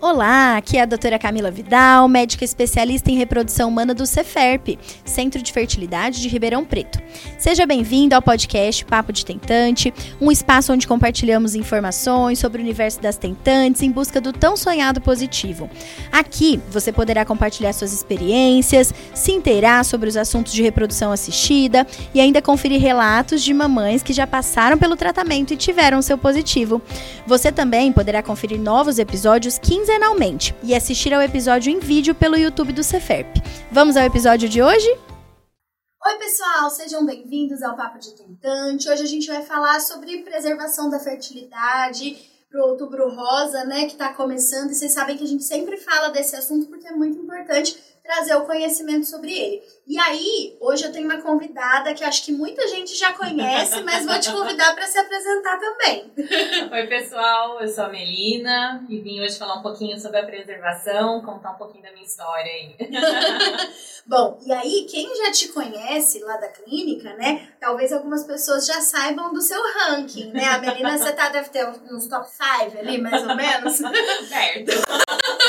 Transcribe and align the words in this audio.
Olá, 0.00 0.56
aqui 0.56 0.76
é 0.78 0.82
a 0.82 0.86
doutora 0.86 1.18
Camila 1.18 1.50
Vidal, 1.50 2.06
médica 2.06 2.44
especialista 2.44 3.10
em 3.10 3.16
reprodução 3.16 3.68
humana 3.68 3.92
do 3.92 4.06
Ceferp, 4.06 4.78
Centro 5.04 5.42
de 5.42 5.52
Fertilidade 5.52 6.22
de 6.22 6.28
Ribeirão 6.28 6.64
Preto. 6.64 7.00
Seja 7.36 7.66
bem-vindo 7.66 8.14
ao 8.14 8.22
podcast 8.22 8.84
Papo 8.84 9.12
de 9.12 9.24
Tentante, 9.24 9.92
um 10.20 10.30
espaço 10.30 10.72
onde 10.72 10.86
compartilhamos 10.86 11.56
informações 11.56 12.38
sobre 12.38 12.60
o 12.60 12.64
universo 12.64 13.00
das 13.02 13.16
tentantes 13.16 13.82
em 13.82 13.90
busca 13.90 14.20
do 14.20 14.32
tão 14.32 14.56
sonhado 14.56 15.00
positivo. 15.00 15.68
Aqui 16.12 16.60
você 16.70 16.92
poderá 16.92 17.24
compartilhar 17.24 17.72
suas 17.72 17.92
experiências, 17.92 18.94
se 19.12 19.32
inteirar 19.32 19.84
sobre 19.84 20.08
os 20.08 20.16
assuntos 20.16 20.52
de 20.52 20.62
reprodução 20.62 21.10
assistida 21.10 21.84
e 22.14 22.20
ainda 22.20 22.40
conferir 22.40 22.80
relatos 22.80 23.42
de 23.42 23.52
mamães 23.52 24.04
que 24.04 24.12
já 24.12 24.28
passaram 24.28 24.78
pelo 24.78 24.94
tratamento 24.94 25.52
e 25.52 25.56
tiveram 25.56 26.00
seu 26.00 26.16
positivo. 26.16 26.80
Você 27.26 27.50
também 27.50 27.92
poderá 27.92 28.22
conferir 28.22 28.60
novos 28.60 29.00
episódios 29.00 29.58
15 29.58 29.87
quinzenalmente 29.88 30.54
e 30.62 30.74
assistir 30.74 31.14
ao 31.14 31.22
episódio 31.22 31.72
em 31.72 31.78
vídeo 31.78 32.14
pelo 32.14 32.36
YouTube 32.36 32.74
do 32.74 32.84
Ceferp. 32.84 33.38
Vamos 33.72 33.96
ao 33.96 34.04
episódio 34.04 34.46
de 34.46 34.62
hoje? 34.62 34.86
Oi, 34.86 36.14
pessoal, 36.18 36.68
sejam 36.68 37.06
bem-vindos 37.06 37.62
ao 37.62 37.74
Papo 37.74 37.98
de 37.98 38.14
Tentante. 38.14 38.86
Hoje 38.90 39.02
a 39.02 39.06
gente 39.06 39.26
vai 39.26 39.42
falar 39.42 39.80
sobre 39.80 40.18
preservação 40.18 40.90
da 40.90 41.00
fertilidade 41.00 42.18
para 42.50 42.62
o 42.62 42.68
outubro 42.68 43.08
rosa, 43.08 43.64
né, 43.64 43.86
que 43.86 43.92
está 43.92 44.12
começando. 44.12 44.70
E 44.70 44.74
vocês 44.74 44.92
sabem 44.92 45.16
que 45.16 45.24
a 45.24 45.26
gente 45.26 45.44
sempre 45.44 45.78
fala 45.78 46.10
desse 46.10 46.36
assunto 46.36 46.66
porque 46.66 46.86
é 46.86 46.92
muito 46.92 47.18
importante 47.18 47.82
trazer 48.08 48.34
o 48.36 48.46
conhecimento 48.46 49.04
sobre 49.04 49.30
ele. 49.30 49.62
E 49.86 49.98
aí, 49.98 50.56
hoje 50.60 50.84
eu 50.84 50.92
tenho 50.92 51.04
uma 51.04 51.20
convidada 51.20 51.92
que 51.92 52.02
acho 52.02 52.24
que 52.24 52.32
muita 52.32 52.66
gente 52.66 52.96
já 52.96 53.12
conhece, 53.12 53.82
mas 53.82 54.06
vou 54.06 54.18
te 54.18 54.32
convidar 54.32 54.74
para 54.74 54.86
se 54.86 54.98
apresentar 54.98 55.58
também. 55.58 56.10
Oi, 56.72 56.86
pessoal, 56.86 57.60
eu 57.60 57.68
sou 57.68 57.84
a 57.84 57.88
Melina 57.90 58.86
e 58.88 58.98
vim 59.00 59.20
hoje 59.20 59.38
falar 59.38 59.56
um 59.56 59.62
pouquinho 59.62 60.00
sobre 60.00 60.20
a 60.20 60.24
preservação, 60.24 61.20
contar 61.20 61.52
um 61.52 61.56
pouquinho 61.58 61.84
da 61.84 61.92
minha 61.92 62.04
história 62.04 62.50
aí. 62.50 62.76
Bom, 64.06 64.38
e 64.46 64.52
aí, 64.52 64.86
quem 64.90 65.14
já 65.14 65.30
te 65.30 65.48
conhece 65.48 66.20
lá 66.20 66.38
da 66.38 66.48
clínica, 66.48 67.12
né? 67.14 67.48
Talvez 67.60 67.92
algumas 67.92 68.24
pessoas 68.24 68.66
já 68.66 68.80
saibam 68.80 69.34
do 69.34 69.42
seu 69.42 69.60
ranking, 69.62 70.32
né? 70.32 70.46
A 70.46 70.58
Melina, 70.58 70.96
você 70.96 71.12
tá, 71.12 71.28
deve 71.28 71.50
ter 71.50 71.68
uns 71.68 72.06
top 72.08 72.26
5 72.26 72.78
ali, 72.78 72.98
mais 73.02 73.22
ou 73.26 73.36
menos. 73.36 73.76
Certo. 74.28 74.72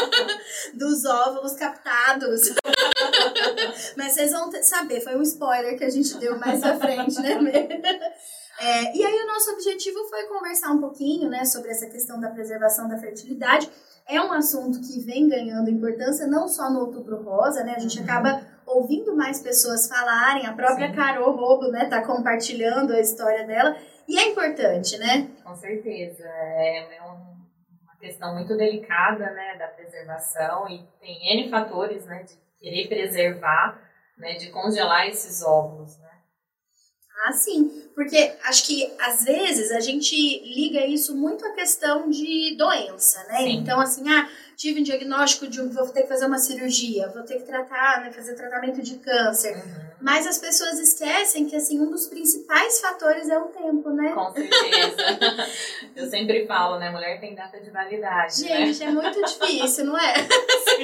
Dos 0.74 1.06
óvulos 1.06 1.54
captados. 1.54 2.42
Mas 3.98 4.14
vocês 4.14 4.32
vão 4.32 4.52
saber, 4.64 5.02
foi 5.02 5.16
um 5.16 5.22
spoiler 5.22 5.78
que 5.78 5.84
a 5.84 5.90
gente 5.90 6.18
deu 6.18 6.38
mais 6.38 6.64
à 6.64 6.78
frente, 6.78 7.20
né? 7.22 7.38
É, 8.62 8.94
e 8.94 9.06
aí 9.06 9.24
o 9.24 9.28
nosso 9.28 9.52
objetivo 9.52 10.04
foi 10.10 10.24
conversar 10.24 10.72
um 10.72 10.82
pouquinho, 10.82 11.30
né, 11.30 11.46
sobre 11.46 11.72
essa 11.72 11.88
questão 11.88 12.20
da 12.20 12.30
preservação 12.30 12.90
da 12.90 12.98
fertilidade. 12.98 13.70
É 14.06 14.20
um 14.20 14.34
assunto 14.34 14.82
que 14.82 15.00
vem 15.00 15.30
ganhando 15.30 15.70
importância 15.70 16.28
não 16.28 16.46
só 16.46 16.70
no 16.70 16.82
Outubro 16.82 17.24
Rosa, 17.24 17.64
né? 17.64 17.76
A 17.78 17.80
gente 17.80 18.00
uhum. 18.00 18.04
acaba 18.04 18.42
ouvindo 18.66 19.16
mais 19.16 19.40
pessoas 19.40 19.88
falarem, 19.88 20.46
a 20.46 20.52
própria 20.52 20.90
Sim. 20.90 20.94
Carol 20.94 21.38
Robo, 21.38 21.70
né, 21.70 21.86
tá 21.86 22.06
compartilhando 22.06 22.92
a 22.92 23.00
história 23.00 23.48
dela, 23.48 23.78
e 24.08 24.20
é 24.20 24.28
importante, 24.28 24.98
né? 24.98 25.30
Com 25.44 25.56
certeza. 25.56 26.24
É, 26.26 26.98
é 26.98 27.02
uma 27.02 27.39
questão 28.00 28.34
muito 28.34 28.56
delicada, 28.56 29.32
né, 29.32 29.58
da 29.58 29.68
preservação 29.68 30.68
e 30.70 30.88
tem 31.00 31.42
N 31.42 31.50
fatores, 31.50 32.06
né, 32.06 32.24
de 32.24 32.34
querer 32.60 32.88
preservar, 32.88 33.80
né, 34.18 34.36
de 34.36 34.50
congelar 34.50 35.08
esses 35.08 35.44
óvulos, 35.44 35.98
né? 36.00 36.09
Ah, 37.26 37.34
sim, 37.34 37.84
porque 37.94 38.34
acho 38.46 38.66
que 38.66 38.94
às 39.00 39.26
vezes 39.26 39.72
a 39.72 39.80
gente 39.82 40.16
liga 40.16 40.86
isso 40.86 41.16
muito 41.16 41.46
à 41.46 41.52
questão 41.52 42.10
de 42.10 42.56
doença, 42.58 43.24
né? 43.26 43.40
Sim. 43.40 43.58
Então, 43.58 43.80
assim, 43.80 44.10
ah, 44.10 44.30
tive 44.56 44.80
um 44.80 44.84
diagnóstico 44.84 45.48
de 45.48 45.62
um, 45.62 45.70
vou 45.70 45.88
ter 45.90 46.04
que 46.04 46.08
fazer 46.08 46.26
uma 46.26 46.38
cirurgia, 46.38 47.10
vou 47.10 47.24
ter 47.24 47.40
que 47.40 47.46
tratar, 47.46 48.02
né, 48.02 48.12
fazer 48.12 48.36
tratamento 48.36 48.82
de 48.82 48.96
câncer. 49.00 49.56
Uhum. 49.56 49.90
Mas 50.02 50.26
as 50.26 50.38
pessoas 50.38 50.80
esquecem 50.80 51.46
que, 51.46 51.56
assim, 51.56 51.80
um 51.80 51.92
dos 51.92 52.08
principais 52.08 52.80
fatores 52.80 53.30
é 53.30 53.38
o 53.38 53.48
tempo, 53.48 53.90
né? 53.90 54.14
Com 54.14 54.32
certeza. 54.32 54.98
Eu 55.96 56.10
sempre 56.10 56.46
falo, 56.46 56.80
né, 56.80 56.90
mulher 56.90 57.20
tem 57.20 57.36
data 57.36 57.60
de 57.60 57.70
validade, 57.70 58.44
né? 58.44 58.66
Gente, 58.66 58.80
né? 58.80 58.86
é 58.86 58.92
muito 58.92 59.22
difícil, 59.26 59.86
não 59.86 59.98
é? 59.98 60.14
Sim. 60.24 60.84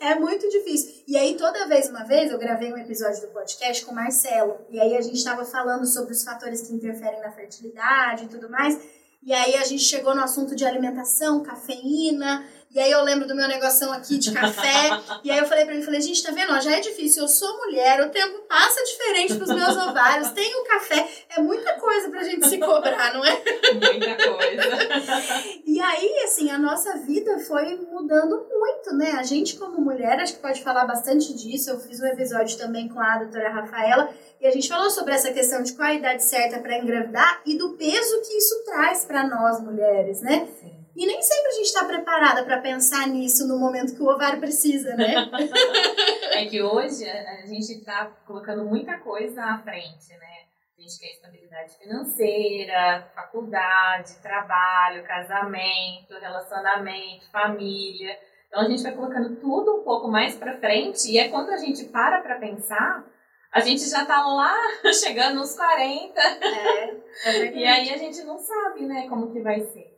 É 0.00 0.14
muito 0.14 0.48
difícil. 0.48 1.02
E 1.06 1.16
aí, 1.16 1.36
toda 1.36 1.66
vez, 1.66 1.88
uma 1.88 2.04
vez, 2.04 2.30
eu 2.30 2.38
gravei 2.38 2.72
um 2.72 2.78
episódio 2.78 3.20
do 3.22 3.28
podcast 3.28 3.84
com 3.84 3.92
o 3.92 3.94
Marcelo. 3.94 4.58
E 4.70 4.80
aí, 4.80 4.96
a 4.96 5.00
gente 5.00 5.16
estava 5.16 5.44
falando 5.44 5.86
sobre 5.86 6.12
os 6.12 6.24
fatores 6.24 6.66
que 6.66 6.74
interferem 6.74 7.20
na 7.20 7.30
fertilidade 7.30 8.24
e 8.24 8.28
tudo 8.28 8.48
mais. 8.50 8.78
E 9.22 9.32
aí, 9.32 9.56
a 9.56 9.64
gente 9.64 9.82
chegou 9.82 10.14
no 10.14 10.22
assunto 10.22 10.54
de 10.54 10.64
alimentação, 10.64 11.42
cafeína. 11.42 12.46
E 12.74 12.80
aí 12.80 12.90
eu 12.90 13.04
lembro 13.04 13.28
do 13.28 13.36
meu 13.36 13.46
negocinho 13.46 13.92
aqui 13.92 14.18
de 14.18 14.32
café. 14.32 15.00
e 15.22 15.30
aí 15.30 15.38
eu 15.38 15.46
falei 15.46 15.64
pra 15.64 15.74
ele, 15.74 15.84
falei, 15.84 16.00
gente, 16.00 16.20
tá 16.24 16.32
vendo? 16.32 16.52
Ó, 16.52 16.58
já 16.58 16.72
é 16.76 16.80
difícil, 16.80 17.22
eu 17.22 17.28
sou 17.28 17.56
mulher, 17.58 18.00
o 18.00 18.10
tempo 18.10 18.40
passa 18.48 18.82
diferente 18.82 19.36
pros 19.36 19.54
meus 19.54 19.76
ovários, 19.76 20.30
tem 20.30 20.52
o 20.60 20.64
café, 20.64 21.08
é 21.36 21.40
muita 21.40 21.74
coisa 21.74 22.10
pra 22.10 22.24
gente 22.24 22.48
se 22.48 22.58
cobrar, 22.58 23.14
não 23.14 23.24
é? 23.24 23.30
Muita 23.74 24.16
coisa. 24.16 25.62
e 25.64 25.80
aí, 25.80 26.24
assim, 26.24 26.50
a 26.50 26.58
nossa 26.58 26.98
vida 26.98 27.38
foi 27.38 27.76
mudando 27.76 28.44
muito, 28.50 28.92
né? 28.96 29.12
A 29.12 29.22
gente 29.22 29.56
como 29.56 29.80
mulher, 29.80 30.18
acho 30.18 30.34
que 30.34 30.42
pode 30.42 30.60
falar 30.60 30.84
bastante 30.84 31.32
disso. 31.32 31.70
Eu 31.70 31.78
fiz 31.78 32.00
um 32.00 32.06
episódio 32.06 32.58
também 32.58 32.88
com 32.88 32.98
a 32.98 33.18
doutora 33.18 33.50
Rafaela, 33.50 34.10
e 34.40 34.48
a 34.48 34.50
gente 34.50 34.68
falou 34.68 34.90
sobre 34.90 35.14
essa 35.14 35.32
questão 35.32 35.62
de 35.62 35.74
qual 35.74 35.88
a 35.88 35.94
idade 35.94 36.24
certa 36.24 36.58
para 36.58 36.76
engravidar 36.76 37.40
e 37.46 37.56
do 37.56 37.74
peso 37.74 38.20
que 38.22 38.36
isso 38.36 38.64
traz 38.64 39.04
para 39.04 39.28
nós 39.28 39.60
mulheres, 39.60 40.20
né? 40.20 40.48
Sim. 40.60 40.83
E 40.96 41.06
nem 41.06 41.20
sempre 41.20 41.48
a 41.48 41.52
gente 41.52 41.66
está 41.66 41.84
preparada 41.84 42.44
para 42.44 42.60
pensar 42.60 43.08
nisso 43.08 43.48
no 43.48 43.58
momento 43.58 43.96
que 43.96 44.02
o 44.02 44.08
ovário 44.08 44.38
precisa, 44.38 44.94
né? 44.94 45.28
é 46.32 46.46
que 46.46 46.62
hoje 46.62 47.08
a 47.08 47.46
gente 47.46 47.72
está 47.72 48.06
colocando 48.26 48.64
muita 48.64 48.98
coisa 48.98 49.42
à 49.42 49.58
frente, 49.58 50.16
né? 50.16 50.44
A 50.78 50.82
gente 50.82 51.00
quer 51.00 51.10
estabilidade 51.10 51.76
financeira, 51.78 53.10
faculdade, 53.14 54.20
trabalho, 54.22 55.04
casamento, 55.04 56.14
relacionamento, 56.20 57.30
família. 57.30 58.16
Então 58.46 58.62
a 58.62 58.68
gente 58.68 58.82
vai 58.82 58.92
colocando 58.92 59.36
tudo 59.40 59.80
um 59.80 59.82
pouco 59.82 60.06
mais 60.06 60.36
para 60.36 60.58
frente 60.58 61.10
e 61.10 61.18
é 61.18 61.28
quando 61.28 61.50
a 61.50 61.56
gente 61.56 61.86
para 61.86 62.20
para 62.20 62.38
pensar, 62.38 63.04
a 63.50 63.60
gente 63.60 63.88
já 63.88 64.04
tá 64.04 64.24
lá 64.24 64.54
chegando 64.94 65.36
nos 65.36 65.56
40. 65.56 66.20
É, 66.20 66.90
é 67.24 67.52
e 67.52 67.66
aí 67.66 67.92
a 67.92 67.96
gente 67.96 68.22
não 68.22 68.38
sabe, 68.38 68.86
né, 68.86 69.08
como 69.08 69.32
que 69.32 69.40
vai 69.40 69.60
ser. 69.60 69.93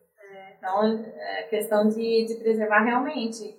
Então, 0.66 0.82
é 1.16 1.44
questão 1.44 1.88
de, 1.88 2.24
de 2.26 2.34
preservar 2.34 2.82
realmente. 2.82 3.56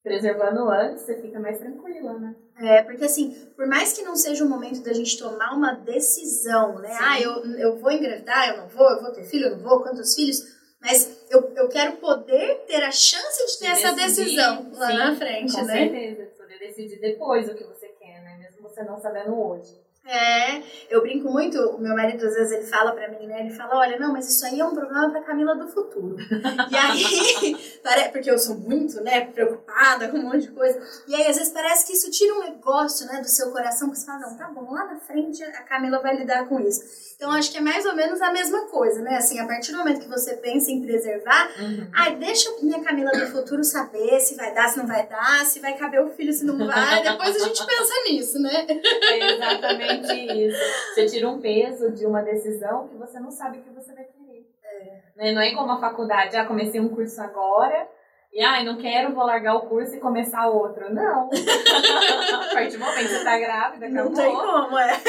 Preservando 0.00 0.68
antes, 0.70 1.02
você 1.02 1.20
fica 1.20 1.40
mais 1.40 1.58
tranquila, 1.58 2.12
né? 2.18 2.36
É, 2.56 2.82
porque 2.82 3.04
assim, 3.04 3.32
por 3.56 3.66
mais 3.66 3.92
que 3.92 4.02
não 4.02 4.14
seja 4.14 4.44
o 4.44 4.48
momento 4.48 4.80
da 4.84 4.92
gente 4.92 5.18
tomar 5.18 5.52
uma 5.56 5.72
decisão, 5.72 6.78
né? 6.78 6.90
Sim. 6.90 7.02
Ah, 7.02 7.20
eu, 7.20 7.44
eu 7.56 7.76
vou 7.78 7.90
engravidar, 7.90 8.50
eu 8.50 8.58
não 8.58 8.68
vou, 8.68 8.88
eu 8.90 9.02
vou 9.02 9.10
ter 9.12 9.24
filho, 9.24 9.46
eu 9.46 9.56
não 9.56 9.62
vou, 9.64 9.82
quantos 9.82 10.14
filhos? 10.14 10.38
Mas 10.80 11.26
eu, 11.30 11.52
eu 11.56 11.68
quero 11.68 11.96
poder 11.96 12.64
ter 12.66 12.84
a 12.84 12.92
chance 12.92 13.46
de 13.46 13.58
ter 13.58 13.64
de 13.64 13.72
essa 13.72 13.92
decidir, 13.94 14.24
decisão 14.36 14.70
lá 14.72 14.86
sim, 14.86 14.98
na 14.98 15.16
frente, 15.16 15.52
com 15.52 15.64
né? 15.64 15.88
Com 15.88 15.94
certeza, 15.94 16.30
poder 16.36 16.58
decidir 16.60 17.00
depois 17.00 17.48
o 17.48 17.54
que 17.56 17.64
você 17.64 17.88
quer, 17.88 18.22
né? 18.22 18.38
Mesmo 18.38 18.62
você 18.62 18.84
não 18.84 18.98
sabendo 18.98 19.34
hoje. 19.36 19.83
É, 20.06 20.62
eu 20.90 21.00
brinco 21.00 21.30
muito, 21.30 21.58
o 21.58 21.80
meu 21.80 21.94
marido 21.96 22.26
às 22.26 22.34
vezes 22.34 22.52
ele 22.52 22.66
fala 22.66 22.92
pra 22.92 23.08
mim, 23.08 23.26
né? 23.26 23.40
Ele 23.40 23.54
fala, 23.54 23.78
olha, 23.78 23.98
não, 23.98 24.12
mas 24.12 24.28
isso 24.28 24.44
aí 24.44 24.60
é 24.60 24.64
um 24.64 24.74
problema 24.74 25.10
pra 25.10 25.22
Camila 25.22 25.54
do 25.56 25.66
futuro. 25.66 26.16
e 26.70 26.76
aí, 26.76 27.56
porque 28.12 28.30
eu 28.30 28.38
sou 28.38 28.56
muito, 28.56 29.02
né, 29.02 29.22
preocupada 29.26 30.08
com 30.08 30.18
um 30.18 30.24
monte 30.24 30.42
de 30.42 30.50
coisa. 30.50 30.78
E 31.08 31.14
aí, 31.14 31.26
às 31.26 31.38
vezes, 31.38 31.52
parece 31.52 31.86
que 31.86 31.94
isso 31.94 32.10
tira 32.10 32.34
um 32.34 32.40
negócio, 32.40 33.06
né, 33.06 33.20
do 33.22 33.28
seu 33.28 33.50
coração, 33.50 33.90
que 33.90 33.98
você 33.98 34.04
fala, 34.04 34.20
não, 34.20 34.36
tá 34.36 34.48
bom, 34.48 34.70
lá 34.70 34.84
na 34.84 35.00
frente 35.00 35.42
a 35.42 35.62
Camila 35.62 35.98
vai 36.00 36.16
lidar 36.16 36.46
com 36.48 36.60
isso. 36.60 36.82
Então, 37.16 37.30
acho 37.30 37.50
que 37.50 37.58
é 37.58 37.60
mais 37.60 37.86
ou 37.86 37.94
menos 37.94 38.20
a 38.20 38.30
mesma 38.30 38.66
coisa, 38.66 39.00
né? 39.00 39.16
Assim, 39.16 39.38
a 39.38 39.46
partir 39.46 39.72
do 39.72 39.78
momento 39.78 40.00
que 40.00 40.08
você 40.08 40.34
pensa 40.34 40.70
em 40.70 40.82
preservar, 40.82 41.48
uhum. 41.58 41.88
ai, 41.94 42.16
deixa 42.16 42.50
minha 42.60 42.82
Camila 42.82 43.10
do 43.12 43.26
futuro 43.28 43.64
saber 43.64 44.20
se 44.20 44.34
vai 44.34 44.52
dar, 44.52 44.68
se 44.68 44.76
não 44.76 44.86
vai 44.86 45.06
dar, 45.06 45.46
se 45.46 45.60
vai 45.60 45.74
caber 45.78 46.02
o 46.02 46.10
filho, 46.10 46.32
se 46.32 46.44
não 46.44 46.58
vai. 46.58 47.02
Depois 47.02 47.36
a 47.36 47.46
gente 47.46 47.64
pensa 47.64 47.94
nisso, 48.08 48.38
né? 48.40 48.66
É 48.68 49.32
exatamente 49.34 49.93
exatamente 49.94 50.48
isso. 50.48 50.58
Você 50.94 51.06
tira 51.06 51.28
um 51.28 51.40
peso 51.40 51.90
de 51.92 52.06
uma 52.06 52.22
decisão 52.22 52.88
que 52.88 52.96
você 52.96 53.18
não 53.20 53.30
sabe 53.30 53.58
que 53.58 53.70
você 53.70 53.92
vai 53.92 54.04
querer. 54.04 54.46
É. 54.64 55.02
Né? 55.16 55.32
Não 55.32 55.40
é 55.40 55.54
como 55.54 55.72
a 55.72 55.80
faculdade, 55.80 56.36
ah, 56.36 56.46
comecei 56.46 56.80
um 56.80 56.88
curso 56.88 57.20
agora, 57.20 57.88
e 58.32 58.42
ah, 58.42 58.64
não 58.64 58.76
quero, 58.76 59.14
vou 59.14 59.24
largar 59.24 59.54
o 59.54 59.68
curso 59.68 59.94
e 59.94 60.00
começar 60.00 60.48
outro. 60.48 60.92
Não. 60.92 61.30
a 61.30 62.54
partir 62.54 62.76
do 62.76 62.84
momento 62.84 62.98
que 62.98 63.14
você 63.14 63.24
tá 63.24 63.38
grávida, 63.38 63.86
acabou. 63.86 64.10
Não 64.10 64.14
tem 64.14 64.34
como, 64.34 64.78
é. 64.78 65.00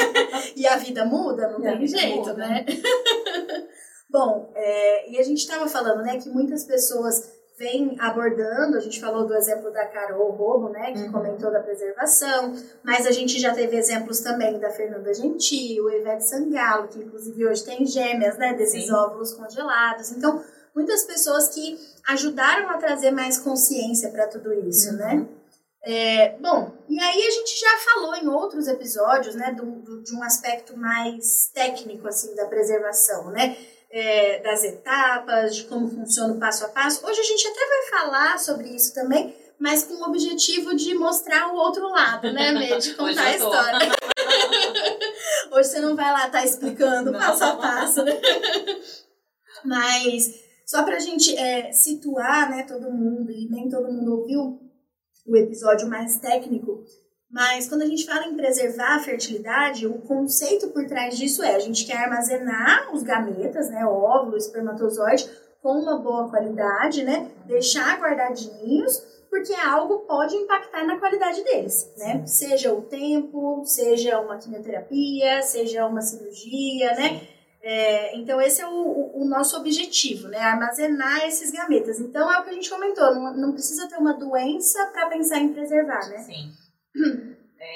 E 0.54 0.66
a 0.66 0.76
vida 0.76 1.04
muda, 1.04 1.48
não 1.48 1.60
tem 1.60 1.86
jeito, 1.86 2.28
muda. 2.28 2.34
né? 2.34 2.64
Bom, 4.08 4.52
é, 4.54 5.10
e 5.10 5.18
a 5.18 5.22
gente 5.22 5.38
estava 5.38 5.66
falando, 5.66 6.02
né, 6.02 6.18
que 6.18 6.28
muitas 6.30 6.64
pessoas 6.64 7.35
vem 7.58 7.96
abordando, 7.98 8.76
a 8.76 8.80
gente 8.80 9.00
falou 9.00 9.26
do 9.26 9.34
exemplo 9.34 9.70
da 9.72 9.86
Carol 9.86 10.30
Robo, 10.30 10.68
né, 10.68 10.92
que 10.92 11.00
uhum. 11.00 11.12
comentou 11.12 11.50
da 11.50 11.60
preservação, 11.60 12.54
mas 12.82 13.06
a 13.06 13.10
gente 13.10 13.38
já 13.38 13.54
teve 13.54 13.76
exemplos 13.76 14.20
também 14.20 14.58
da 14.58 14.70
Fernanda 14.70 15.12
Gentil, 15.14 15.90
Ivete 15.90 16.24
Sangalo, 16.24 16.88
que 16.88 16.98
inclusive 16.98 17.46
hoje 17.46 17.64
tem 17.64 17.86
gêmeas, 17.86 18.36
né, 18.36 18.54
desses 18.54 18.86
Sim. 18.86 18.92
óvulos 18.92 19.32
congelados. 19.32 20.12
Então, 20.12 20.42
muitas 20.74 21.04
pessoas 21.04 21.48
que 21.48 21.78
ajudaram 22.08 22.68
a 22.68 22.76
trazer 22.76 23.10
mais 23.10 23.38
consciência 23.38 24.10
para 24.10 24.26
tudo 24.26 24.52
isso, 24.52 24.92
né? 24.92 25.14
Uhum. 25.14 25.20
né? 25.20 25.28
É, 25.88 26.36
bom, 26.40 26.72
e 26.88 26.98
aí 26.98 27.26
a 27.28 27.30
gente 27.30 27.60
já 27.60 27.78
falou 27.78 28.16
em 28.16 28.26
outros 28.26 28.66
episódios, 28.66 29.36
né, 29.36 29.52
do, 29.52 29.64
do, 29.64 30.02
de 30.02 30.16
um 30.16 30.22
aspecto 30.24 30.76
mais 30.76 31.48
técnico, 31.54 32.08
assim, 32.08 32.34
da 32.34 32.44
preservação, 32.46 33.30
né? 33.30 33.56
É, 33.88 34.42
das 34.42 34.64
etapas, 34.64 35.56
de 35.56 35.64
como 35.64 35.88
funciona 35.88 36.34
o 36.34 36.40
passo 36.40 36.64
a 36.64 36.68
passo. 36.68 37.06
Hoje 37.06 37.20
a 37.20 37.24
gente 37.24 37.46
até 37.46 37.60
vai 37.60 38.00
falar 38.00 38.38
sobre 38.38 38.68
isso 38.68 38.92
também, 38.92 39.34
mas 39.58 39.84
com 39.84 39.94
o 39.94 40.08
objetivo 40.08 40.74
de 40.74 40.94
mostrar 40.94 41.52
o 41.52 41.56
outro 41.56 41.88
lado, 41.88 42.32
né, 42.32 42.52
Mê? 42.52 42.76
De 42.76 42.92
contar 42.96 43.22
a 43.22 43.36
história. 43.36 43.92
Hoje 45.52 45.68
você 45.68 45.80
não 45.80 45.96
vai 45.96 46.12
lá 46.12 46.26
estar 46.26 46.40
tá 46.40 46.44
explicando 46.44 47.12
não. 47.12 47.18
passo 47.18 47.44
a 47.44 47.56
passo, 47.56 48.02
né? 48.02 48.12
Mas 49.64 50.34
só 50.66 50.82
pra 50.82 50.98
gente 50.98 51.36
é, 51.36 51.72
situar, 51.72 52.50
né, 52.50 52.64
todo 52.64 52.90
mundo, 52.90 53.30
e 53.30 53.48
nem 53.48 53.68
todo 53.68 53.92
mundo 53.92 54.20
ouviu 54.20 54.60
o 55.26 55.36
episódio 55.36 55.88
mais 55.88 56.18
técnico, 56.18 56.84
mas 57.30 57.68
quando 57.68 57.82
a 57.82 57.86
gente 57.86 58.06
fala 58.06 58.26
em 58.26 58.36
preservar 58.36 58.96
a 58.96 59.02
fertilidade, 59.02 59.86
o 59.86 59.98
conceito 60.02 60.68
por 60.68 60.86
trás 60.86 61.16
disso 61.18 61.42
é 61.42 61.54
a 61.54 61.60
gente 61.60 61.84
quer 61.84 61.96
armazenar 61.96 62.94
os 62.94 63.02
gametas, 63.02 63.68
né, 63.68 63.84
óvulo, 63.84 64.36
espermatozoide, 64.36 65.28
com 65.62 65.72
uma 65.80 65.98
boa 65.98 66.30
qualidade, 66.30 67.02
né, 67.02 67.30
deixar 67.46 67.98
guardadinhos, 67.98 69.02
porque 69.28 69.52
algo 69.54 70.00
pode 70.06 70.34
impactar 70.36 70.86
na 70.86 70.98
qualidade 70.98 71.42
deles, 71.44 71.92
né? 71.98 72.24
Seja 72.26 72.72
o 72.72 72.82
tempo, 72.82 73.62
seja 73.66 74.18
uma 74.18 74.38
quimioterapia, 74.38 75.42
seja 75.42 75.84
uma 75.84 76.00
cirurgia, 76.00 76.94
né? 76.94 77.20
É, 77.60 78.16
então, 78.16 78.40
esse 78.40 78.62
é 78.62 78.66
o, 78.66 79.10
o, 79.14 79.24
nosso 79.24 79.56
objetivo, 79.58 80.28
né? 80.28 80.38
Armazenar 80.38 81.26
esses 81.26 81.50
gametas. 81.50 81.98
Então, 81.98 82.32
é 82.32 82.38
o 82.38 82.44
que 82.44 82.50
a 82.50 82.52
gente 82.52 82.70
comentou, 82.70 83.14
não, 83.14 83.36
não 83.36 83.52
precisa 83.52 83.88
ter 83.88 83.96
uma 83.96 84.14
doença 84.14 84.86
para 84.86 85.08
pensar 85.08 85.38
em 85.38 85.52
preservar, 85.52 86.08
né? 86.08 86.18
Sim. 86.18 86.52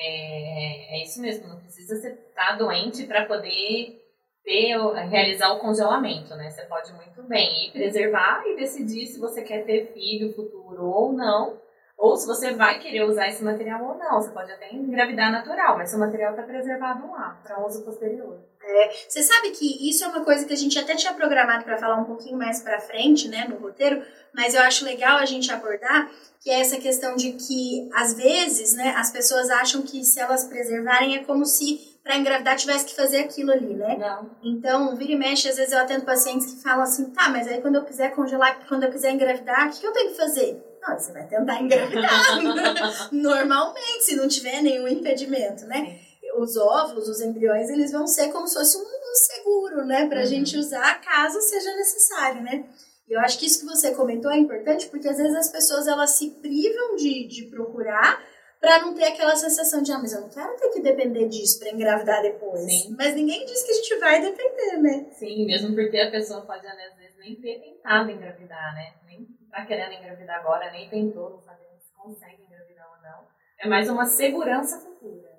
É, 0.01 0.97
é 0.97 1.03
isso 1.05 1.21
mesmo, 1.21 1.49
não 1.49 1.59
precisa 1.59 1.95
estar 1.95 2.47
tá 2.49 2.57
doente 2.57 3.05
para 3.05 3.27
poder 3.27 4.01
ter, 4.43 4.77
realizar 5.09 5.53
o 5.53 5.59
congelamento, 5.59 6.35
né? 6.35 6.51
Você 6.51 6.63
pode 6.63 6.93
muito 6.95 7.23
bem 7.25 7.67
ir 7.67 7.73
preservar 7.73 8.43
e 8.47 8.57
decidir 8.57 9.07
se 9.07 9.21
você 9.21 9.43
quer 9.43 9.65
ter 9.65 9.93
filho 9.93 10.33
futuro 10.33 10.87
ou 10.87 11.13
não, 11.13 11.61
ou 11.99 12.17
se 12.17 12.27
você 12.27 12.55
vai 12.55 12.79
querer 12.79 13.05
usar 13.05 13.29
esse 13.29 13.45
material 13.45 13.85
ou 13.85 13.99
não. 13.99 14.21
Você 14.21 14.31
pode 14.31 14.51
até 14.51 14.73
engravidar 14.75 15.31
natural, 15.31 15.77
mas 15.77 15.91
seu 15.91 15.99
material 15.99 16.31
está 16.31 16.43
preservado 16.43 17.11
lá, 17.11 17.39
para 17.43 17.65
uso 17.65 17.85
posterior. 17.85 18.41
É, 18.71 18.91
você 19.09 19.23
sabe 19.23 19.51
que 19.51 19.89
isso 19.89 20.05
é 20.05 20.09
uma 20.09 20.25
coisa 20.25 20.45
que 20.45 20.53
a 20.53 20.57
gente 20.57 20.79
até 20.79 20.95
tinha 20.95 21.13
programado 21.13 21.65
para 21.65 21.79
falar 21.79 21.97
um 21.97 22.05
pouquinho 22.05 22.39
mais 22.39 22.61
para 22.61 22.81
frente, 22.81 23.29
né, 23.29 23.47
no 23.49 23.57
roteiro, 23.57 24.03
mas 24.35 24.55
eu 24.55 24.63
acho 24.63 24.85
legal 24.85 25.19
a 25.19 25.25
gente 25.25 25.51
abordar 25.53 26.11
que 26.41 26.51
é 26.51 26.61
essa 26.61 26.79
questão 26.79 27.17
de 27.17 27.33
que 27.33 27.89
às 27.95 28.15
vezes, 28.15 28.75
né, 28.75 28.95
as 28.97 29.11
pessoas 29.11 29.51
acham 29.51 29.83
que 29.83 30.03
se 30.03 30.19
elas 30.19 30.45
preservarem 30.45 31.17
é 31.17 31.25
como 31.25 31.45
se 31.45 31.91
para 32.03 32.17
engravidar 32.17 32.57
tivesse 32.57 32.87
que 32.87 32.97
fazer 32.97 33.19
aquilo 33.19 33.53
ali, 33.53 33.75
né? 33.75 33.97
Não. 33.99 34.31
Então, 34.43 34.97
vira 34.97 35.13
e 35.13 35.17
mexe, 35.17 35.49
às 35.49 35.57
vezes 35.57 35.73
eu 35.73 35.79
atendo 35.79 36.07
pacientes 36.07 36.55
que 36.55 36.63
falam 36.63 36.83
assim, 36.83 37.11
tá, 37.11 37.29
mas 37.29 37.47
aí 37.47 37.61
quando 37.61 37.77
eu 37.77 37.85
quiser 37.85 38.15
congelar, 38.15 38.67
quando 38.67 38.85
eu 38.85 38.91
quiser 38.91 39.13
engravidar, 39.13 39.69
o 39.69 39.71
que 39.71 39.87
eu 39.87 39.93
tenho 39.93 40.11
que 40.11 40.17
fazer? 40.17 40.65
Não, 40.81 40.99
você 40.99 41.13
vai 41.13 41.27
tentar 41.27 41.61
engravidar 41.61 42.41
normalmente, 43.13 44.05
se 44.05 44.17
não 44.17 44.27
tiver 44.27 44.63
nenhum 44.63 44.89
impedimento, 44.89 45.67
né? 45.67 45.99
Os 46.41 46.57
óvulos, 46.57 47.09
os 47.09 47.21
embriões, 47.21 47.69
eles 47.69 47.93
vão 47.93 48.07
ser 48.07 48.33
como 48.33 48.47
se 48.47 48.55
fosse 48.55 48.77
um, 48.79 48.81
um 48.81 49.15
seguro, 49.15 49.85
né? 49.85 50.09
Pra 50.09 50.21
uhum. 50.21 50.27
gente 50.27 50.57
usar 50.57 51.01
caso 51.01 51.41
seja 51.41 51.75
necessário, 51.77 52.43
né? 52.43 52.65
E 53.07 53.13
eu 53.13 53.21
acho 53.21 53.39
que 53.39 53.47
isso 53.47 53.61
que 53.61 53.67
você 53.67 53.93
comentou 53.95 54.31
é 54.31 54.39
importante 54.39 54.89
porque 54.89 55.09
às 55.09 55.19
vezes 55.19 55.35
as 55.37 55.51
pessoas 55.51 55.87
elas 55.87 56.11
se 56.11 56.31
privam 56.31 56.97
de, 56.97 57.27
de 57.27 57.51
procurar 57.51 58.23
para 58.61 58.79
não 58.81 58.95
ter 58.95 59.05
aquela 59.05 59.35
sensação 59.35 59.83
de, 59.83 59.91
ah, 59.91 59.99
mas 59.99 60.13
eu 60.13 60.21
não 60.21 60.29
quero 60.29 60.55
ter 60.57 60.69
que 60.69 60.83
depender 60.83 61.29
disso 61.29 61.59
para 61.59 61.71
engravidar 61.71 62.23
depois. 62.23 62.61
Sim. 62.61 62.95
Mas 62.97 63.15
ninguém 63.15 63.45
diz 63.47 63.63
que 63.63 63.73
a 63.73 63.75
gente 63.75 63.99
vai 63.99 64.21
depender, 64.21 64.77
né? 64.77 65.11
Sim, 65.13 65.47
mesmo 65.47 65.75
porque 65.75 65.99
a 65.99 66.11
pessoa 66.11 66.43
pode, 66.43 66.67
às 66.67 66.97
vezes, 66.97 67.17
nem 67.19 67.35
ter 67.41 67.59
tentado 67.59 68.11
engravidar, 68.11 68.75
né? 68.75 68.95
Nem 69.07 69.27
tá 69.51 69.65
querendo 69.65 69.95
engravidar 69.95 70.41
agora, 70.41 70.71
nem 70.71 70.89
tentou, 70.91 71.31
não 71.31 71.41
sabe 71.41 71.63
se 71.81 71.93
consegue 71.95 72.43
engravidar 72.43 72.87
ou 72.91 73.03
não. 73.03 73.27
É 73.59 73.69
mais 73.69 73.89
uma 73.89 74.05
segurança 74.05 74.79
futura, 74.79 75.30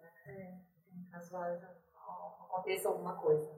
aconteça 1.37 2.87
alguma 2.87 3.15
coisa. 3.15 3.49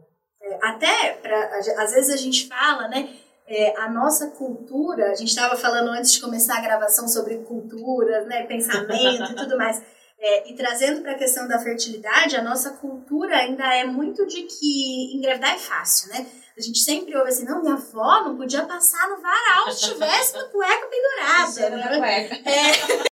É, 0.41 0.59
até, 0.61 1.13
pra, 1.13 1.57
às 1.57 1.93
vezes 1.93 2.13
a 2.13 2.17
gente 2.17 2.47
fala, 2.47 2.87
né? 2.87 3.17
é, 3.47 3.77
a 3.77 3.89
nossa 3.89 4.27
cultura, 4.27 5.11
a 5.11 5.15
gente 5.15 5.29
estava 5.29 5.55
falando 5.55 5.89
antes 5.89 6.13
de 6.13 6.21
começar 6.21 6.57
a 6.57 6.61
gravação 6.61 7.07
sobre 7.07 7.37
culturas, 7.39 8.25
né, 8.25 8.43
pensamento 8.43 9.31
e 9.31 9.35
tudo 9.35 9.57
mais, 9.57 9.81
é, 10.19 10.49
e 10.49 10.55
trazendo 10.55 11.01
para 11.01 11.11
a 11.11 11.17
questão 11.17 11.47
da 11.47 11.59
fertilidade, 11.59 12.37
a 12.37 12.41
nossa 12.41 12.71
cultura 12.71 13.35
ainda 13.35 13.65
é 13.75 13.83
muito 13.83 14.25
de 14.25 14.43
que 14.43 15.15
engravidar 15.15 15.55
é 15.55 15.59
fácil, 15.59 16.09
né? 16.13 16.25
A 16.55 16.61
gente 16.61 16.79
sempre 16.79 17.17
ouve 17.17 17.29
assim, 17.29 17.45
não, 17.45 17.61
minha 17.61 17.73
avó 17.73 18.23
não 18.23 18.37
podia 18.37 18.63
passar 18.63 19.09
no 19.09 19.19
varal 19.19 19.71
se 19.71 19.91
tivesse 19.91 20.35
uma 20.35 20.45
cueca 20.45 20.87
pendurada. 20.87 21.69
Né? 21.71 21.97
Cueca. 21.97 22.49
É. 22.49 23.12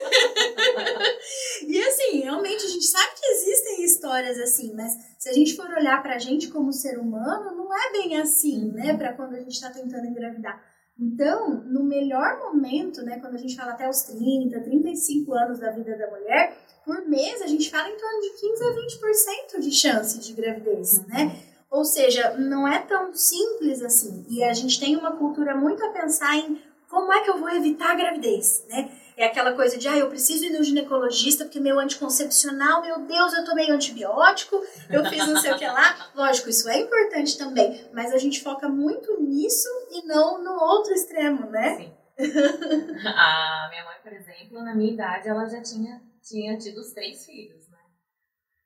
e 1.67 1.83
assim, 1.83 2.21
realmente 2.21 2.65
a 2.65 2.69
gente 2.69 2.87
sabe 2.87 3.15
que 3.21 3.27
existem 3.27 3.85
histórias 3.85 4.39
assim, 4.39 4.75
mas 4.75 4.93
se 5.19 5.29
a 5.29 5.33
gente 5.33 5.55
for 5.57 5.69
olhar 5.71 6.03
pra 6.03 6.19
gente 6.19 6.49
como 6.49 6.73
ser 6.73 6.99
humano, 6.99 7.57
não 7.57 7.75
é 7.75 7.93
bem 7.93 8.21
assim, 8.21 8.65
uhum. 8.65 8.73
né? 8.73 8.97
Pra 8.97 9.13
quando 9.13 9.35
a 9.35 9.41
gente 9.41 9.61
tá 9.61 9.71
tentando 9.71 10.07
engravidar. 10.07 10.63
Então, 10.99 11.65
no 11.65 11.83
melhor 11.83 12.39
momento, 12.41 13.03
né, 13.03 13.19
quando 13.21 13.35
a 13.35 13.39
gente 13.39 13.57
fala 13.57 13.73
até 13.73 13.89
os 13.89 14.03
30, 14.03 14.61
35 14.61 15.33
anos 15.33 15.59
da 15.59 15.71
vida 15.71 15.97
da 15.97 16.11
mulher, 16.11 16.59
por 16.85 17.07
mês 17.09 17.41
a 17.41 17.47
gente 17.47 17.71
fala 17.71 17.89
em 17.89 17.97
torno 17.97 18.21
de 18.21 18.31
15 18.41 18.65
a 18.65 19.57
20% 19.57 19.61
de 19.61 19.73
chance 19.73 20.19
de 20.19 20.33
gravidez, 20.35 20.99
uhum. 20.99 21.07
né? 21.09 21.37
Ou 21.71 21.85
seja, 21.85 22.37
não 22.37 22.67
é 22.67 22.81
tão 22.81 23.15
simples 23.15 23.81
assim. 23.81 24.27
E 24.29 24.43
a 24.43 24.53
gente 24.53 24.79
tem 24.81 24.97
uma 24.97 25.17
cultura 25.17 25.55
muito 25.55 25.85
a 25.85 25.91
pensar 25.91 26.37
em 26.37 26.61
como 26.89 27.13
é 27.13 27.23
que 27.23 27.31
eu 27.31 27.39
vou 27.39 27.49
evitar 27.49 27.93
a 27.93 27.95
gravidez, 27.95 28.65
né? 28.69 28.91
É 29.21 29.27
aquela 29.27 29.53
coisa 29.53 29.77
de, 29.77 29.87
ah, 29.87 29.99
eu 29.99 30.09
preciso 30.09 30.47
ir 30.47 30.51
no 30.51 30.65
ginecologista 30.65 31.45
porque 31.45 31.61
meu 31.61 31.79
anticoncepcional, 31.79 32.81
meu 32.81 33.01
Deus, 33.05 33.35
eu 33.35 33.45
tomei 33.45 33.71
antibiótico, 33.71 34.57
eu 34.89 35.05
fiz 35.05 35.29
não 35.29 35.37
sei 35.37 35.53
o 35.53 35.59
que 35.59 35.67
lá. 35.67 36.11
Lógico, 36.15 36.49
isso 36.49 36.67
é 36.71 36.79
importante 36.79 37.37
também, 37.37 37.87
mas 37.93 38.15
a 38.15 38.17
gente 38.17 38.43
foca 38.43 38.67
muito 38.67 39.21
nisso 39.21 39.69
e 39.91 40.07
não 40.07 40.43
no 40.43 40.53
outro 40.53 40.95
extremo, 40.95 41.51
né? 41.51 41.77
Sim. 41.77 41.97
a 43.15 43.69
minha 43.69 43.85
mãe, 43.85 43.99
por 44.03 44.11
exemplo, 44.15 44.65
na 44.65 44.75
minha 44.75 44.95
idade, 44.95 45.29
ela 45.29 45.47
já 45.47 45.61
tinha, 45.61 46.01
tinha 46.23 46.57
tido 46.57 46.79
os 46.79 46.95
três 46.95 47.27
filhos, 47.27 47.69
né? 47.69 47.79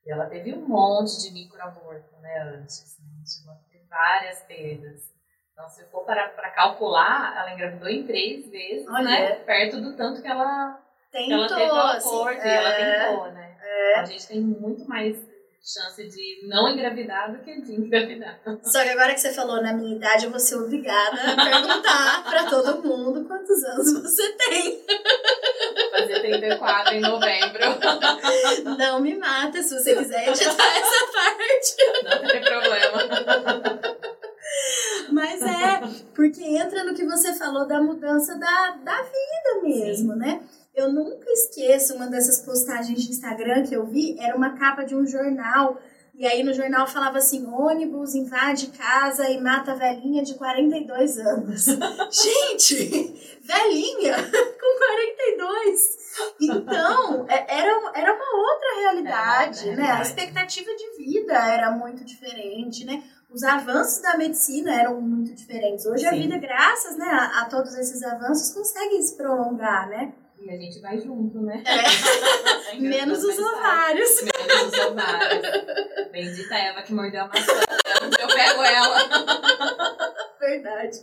E 0.07 0.13
ela 0.13 0.27
teve 0.27 0.55
um 0.55 0.69
monte 0.69 1.21
de 1.21 1.33
microaborto, 1.33 2.17
né, 2.21 2.55
antes. 2.55 2.97
Né? 3.45 3.59
Ter 3.73 3.85
várias 3.89 4.41
perdas. 4.43 5.14
Então, 5.55 5.69
se 5.69 5.85
for 5.85 6.05
para, 6.05 6.31
para 6.31 6.51
calcular, 6.51 7.33
ela 7.39 7.55
engravidou 7.55 7.89
em 7.89 8.05
três 8.05 8.51
vezes, 8.51 8.89
Olha. 8.89 9.05
né? 9.05 9.35
Perto 9.37 9.81
do 9.81 9.97
tanto 9.97 10.21
que 10.21 10.27
ela, 10.27 10.81
tentou, 11.13 11.29
que 11.29 11.33
ela 11.33 11.49
teve 11.49 11.71
o 11.71 11.75
aborto 11.75 12.39
assim, 12.39 12.49
e 12.49 12.51
ela 12.51 12.69
é, 12.71 13.09
tentou, 13.09 13.31
né? 13.31 13.57
É. 13.63 13.91
Então, 13.93 14.03
a 14.03 14.07
gente 14.07 14.27
tem 14.27 14.41
muito 14.41 14.85
mais 14.89 15.17
chance 15.65 16.05
de 16.09 16.47
não 16.49 16.69
engravidar 16.69 17.33
do 17.33 17.39
que 17.39 17.63
de 17.63 17.73
engravidar. 17.73 18.39
Só 18.65 18.83
que 18.83 18.89
agora 18.91 19.15
que 19.15 19.21
você 19.21 19.33
falou 19.33 19.63
na 19.63 19.73
minha 19.73 19.97
idade, 19.97 20.25
eu 20.25 20.31
vou 20.31 20.41
ser 20.41 20.57
obrigada 20.57 21.21
a 21.23 21.37
perguntar 21.37 22.25
para 22.29 22.51
todo 22.51 22.83
mundo 22.83 23.25
quantos 23.25 23.63
anos 23.65 24.03
você 24.03 24.33
tem. 24.33 24.85
Vou 24.85 25.91
fazer 26.01 26.21
34 26.21 26.95
em 26.95 27.01
novembro. 27.01 27.61
Não 28.77 29.01
me 29.01 29.17
mata 29.17 29.63
se 29.63 29.79
você 29.79 29.95
quiser 29.95 30.29
editar 30.29 30.77
essa 30.77 31.13
parte. 31.13 31.77
Não 32.03 32.29
tem 32.29 32.43
problema. 32.43 33.95
Mas 35.11 35.43
é, 35.43 35.81
porque 36.15 36.43
entra 36.43 36.85
no 36.85 36.95
que 36.95 37.05
você 37.05 37.34
falou 37.45 37.67
da 37.67 37.81
mudança 37.81 38.39
da, 38.39 38.71
da 38.83 39.03
vida 39.03 39.63
mesmo, 39.63 40.13
Sim. 40.15 40.19
né? 40.19 40.41
Eu 40.75 40.93
nunca 40.93 41.31
esqueço 41.31 41.95
uma 41.95 42.07
dessas 42.07 42.41
postagens 42.41 43.03
de 43.03 43.11
Instagram 43.11 43.63
que 43.65 43.75
eu 43.75 43.87
vi, 43.87 44.19
era 44.19 44.37
uma 44.37 44.57
capa 44.57 44.83
de 44.83 44.95
um 44.95 45.07
jornal. 45.07 45.79
E 46.17 46.27
aí 46.27 46.43
no 46.43 46.55
jornal 46.55 46.87
falava 46.87 47.19
assim: 47.19 47.47
ônibus 47.47 48.15
invade 48.15 48.69
casa 48.69 49.29
e 49.29 49.41
mata 49.41 49.75
velhinha 49.75 50.23
de 50.23 50.35
42 50.35 51.19
anos. 51.19 51.67
Gente, 52.11 53.39
velhinha 53.43 54.17
com 54.61 54.79
42. 54.79 56.05
Então, 56.41 57.27
é, 57.29 57.59
era, 57.59 57.93
era 57.95 58.15
uma 58.15 58.53
outra 58.53 58.81
realidade, 58.81 59.69
é, 59.69 59.77
né? 59.77 59.91
A 59.91 60.03
expectativa 60.03 60.71
de 60.75 61.05
vida 61.05 61.35
era 61.35 61.71
muito 61.73 62.05
diferente, 62.05 62.85
né? 62.85 63.03
Os 63.35 63.43
avanços 63.43 64.01
da 64.01 64.17
medicina 64.17 64.81
eram 64.81 65.01
muito 65.01 65.35
diferentes. 65.35 65.85
Hoje 65.85 66.03
Sim. 66.03 66.07
a 66.07 66.13
vida, 66.13 66.39
graças 66.39 66.97
né, 66.97 67.05
a, 67.05 67.41
a, 67.41 67.45
todos 67.47 67.75
esses 67.75 68.01
avanços, 68.05 68.55
consegue 68.55 69.03
se 69.03 69.17
prolongar, 69.17 69.89
né? 69.89 70.15
E 70.41 70.51
a 70.51 70.57
gente 70.57 70.81
vai 70.81 71.01
junto, 71.01 71.41
né? 71.41 71.65
É. 71.67 72.79
Menos 72.79 73.25
os 73.25 73.39
ovários. 73.39 74.23
Menos 74.23 74.73
os 74.73 74.79
ovários. 74.87 76.13
Bendita 76.13 76.55
Eva 76.55 76.83
que 76.83 76.93
mordeu 76.93 77.23
a 77.23 77.29
maçã. 77.29 77.53
Eu 78.21 78.29
pego 78.29 78.63
ela. 78.63 78.99
Verdade. 80.39 80.99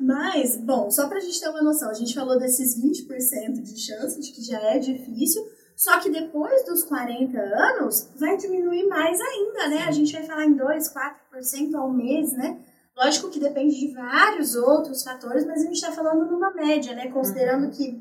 Mas, 0.00 0.56
bom, 0.56 0.90
só 0.90 1.08
pra 1.08 1.20
gente 1.20 1.38
ter 1.38 1.48
uma 1.48 1.62
noção, 1.62 1.90
a 1.90 1.94
gente 1.94 2.14
falou 2.14 2.38
desses 2.38 2.76
20% 2.82 3.62
de 3.62 3.78
chance 3.78 4.20
de 4.20 4.32
que 4.32 4.42
já 4.42 4.60
é 4.60 4.78
difícil, 4.78 5.42
só 5.80 5.98
que 5.98 6.10
depois 6.10 6.62
dos 6.66 6.84
40 6.84 7.40
anos 7.40 8.10
vai 8.16 8.36
diminuir 8.36 8.86
mais 8.86 9.18
ainda, 9.18 9.68
né? 9.68 9.84
A 9.88 9.90
gente 9.90 10.12
vai 10.12 10.24
falar 10.24 10.44
em 10.44 10.52
2, 10.52 10.92
4% 10.92 11.74
ao 11.74 11.90
mês, 11.90 12.34
né? 12.34 12.60
Lógico 12.94 13.30
que 13.30 13.40
depende 13.40 13.80
de 13.80 13.94
vários 13.94 14.54
outros 14.54 15.02
fatores, 15.02 15.46
mas 15.46 15.62
a 15.62 15.64
gente 15.64 15.76
está 15.76 15.90
falando 15.90 16.30
numa 16.30 16.50
média, 16.50 16.94
né? 16.94 17.10
Considerando 17.10 17.64
uhum. 17.64 17.70
que 17.70 17.98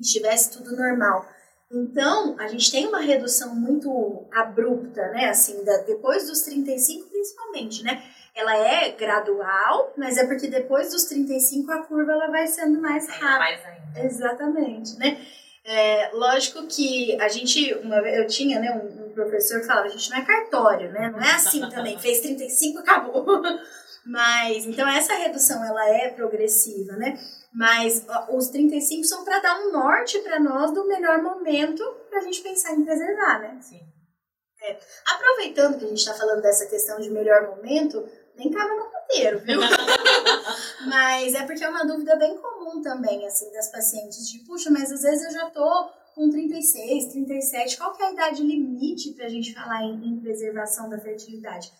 estivesse 0.00 0.52
tudo 0.52 0.76
normal. 0.76 1.28
Então, 1.72 2.36
a 2.38 2.46
gente 2.46 2.70
tem 2.70 2.86
uma 2.86 3.00
redução 3.00 3.52
muito 3.52 4.28
abrupta, 4.32 5.08
né? 5.08 5.28
Assim, 5.28 5.64
da, 5.64 5.78
depois 5.78 6.28
dos 6.28 6.42
35, 6.42 7.10
principalmente, 7.10 7.82
né? 7.82 8.00
Ela 8.32 8.56
é 8.58 8.92
gradual, 8.92 9.92
mas 9.96 10.16
é 10.18 10.24
porque 10.24 10.46
depois 10.46 10.92
dos 10.92 11.06
35 11.06 11.72
a 11.72 11.82
curva 11.82 12.12
ela 12.12 12.28
vai 12.28 12.46
sendo 12.46 12.80
mais 12.80 13.08
rápida. 13.08 13.38
Mais 13.40 13.66
ainda. 13.66 14.04
Exatamente, 14.06 14.96
né? 15.00 15.20
É, 15.70 16.10
lógico 16.14 16.66
que 16.66 17.20
a 17.20 17.28
gente, 17.28 17.74
uma 17.74 17.96
eu 18.08 18.26
tinha 18.26 18.58
né, 18.58 18.72
um, 18.72 19.04
um, 19.04 19.12
professor 19.12 19.60
que 19.60 19.66
falava, 19.66 19.86
a 19.86 19.90
gente 19.90 20.08
não 20.08 20.16
é 20.16 20.24
cartório, 20.24 20.90
né? 20.90 21.10
Não 21.10 21.20
é 21.20 21.32
assim 21.32 21.60
também, 21.68 21.98
fez 22.00 22.20
35, 22.20 22.78
acabou. 22.78 23.42
Mas, 24.06 24.64
então 24.64 24.88
essa 24.88 25.12
redução 25.12 25.62
ela 25.62 25.86
é 25.90 26.08
progressiva, 26.08 26.96
né? 26.96 27.20
Mas 27.52 28.06
os 28.30 28.48
35 28.48 29.04
são 29.04 29.26
para 29.26 29.40
dar 29.40 29.60
um 29.60 29.70
norte 29.70 30.18
para 30.20 30.40
nós 30.40 30.72
do 30.72 30.86
melhor 30.86 31.20
momento 31.20 31.84
para 32.08 32.20
a 32.20 32.22
gente 32.22 32.40
pensar 32.40 32.72
em 32.72 32.82
preservar, 32.82 33.40
né? 33.40 33.58
Sim. 33.60 33.80
É. 34.62 34.78
Aproveitando 35.06 35.78
que 35.78 35.84
a 35.84 35.88
gente 35.88 35.98
está 35.98 36.14
falando 36.14 36.40
dessa 36.40 36.64
questão 36.64 36.98
de 36.98 37.10
melhor 37.10 37.46
momento, 37.46 38.08
nem 38.36 38.50
cabe 38.50 38.74
no 38.74 38.97
viu? 39.44 39.60
mas 40.86 41.34
é 41.34 41.42
porque 41.44 41.64
é 41.64 41.68
uma 41.68 41.84
dúvida 41.84 42.16
bem 42.16 42.36
comum 42.36 42.80
também, 42.82 43.26
assim, 43.26 43.50
das 43.52 43.70
pacientes, 43.70 44.28
de, 44.28 44.40
puxa, 44.40 44.70
mas 44.70 44.92
às 44.92 45.02
vezes 45.02 45.24
eu 45.26 45.32
já 45.32 45.50
tô 45.50 45.90
com 46.14 46.30
36, 46.30 47.12
37, 47.12 47.76
qual 47.78 47.92
que 47.92 48.02
é 48.02 48.06
a 48.06 48.12
idade 48.12 48.42
limite 48.42 49.12
para 49.12 49.26
a 49.26 49.28
gente 49.28 49.54
falar 49.54 49.82
em, 49.82 50.04
em 50.04 50.20
preservação 50.20 50.88
da 50.88 50.98
fertilidade? 50.98 51.70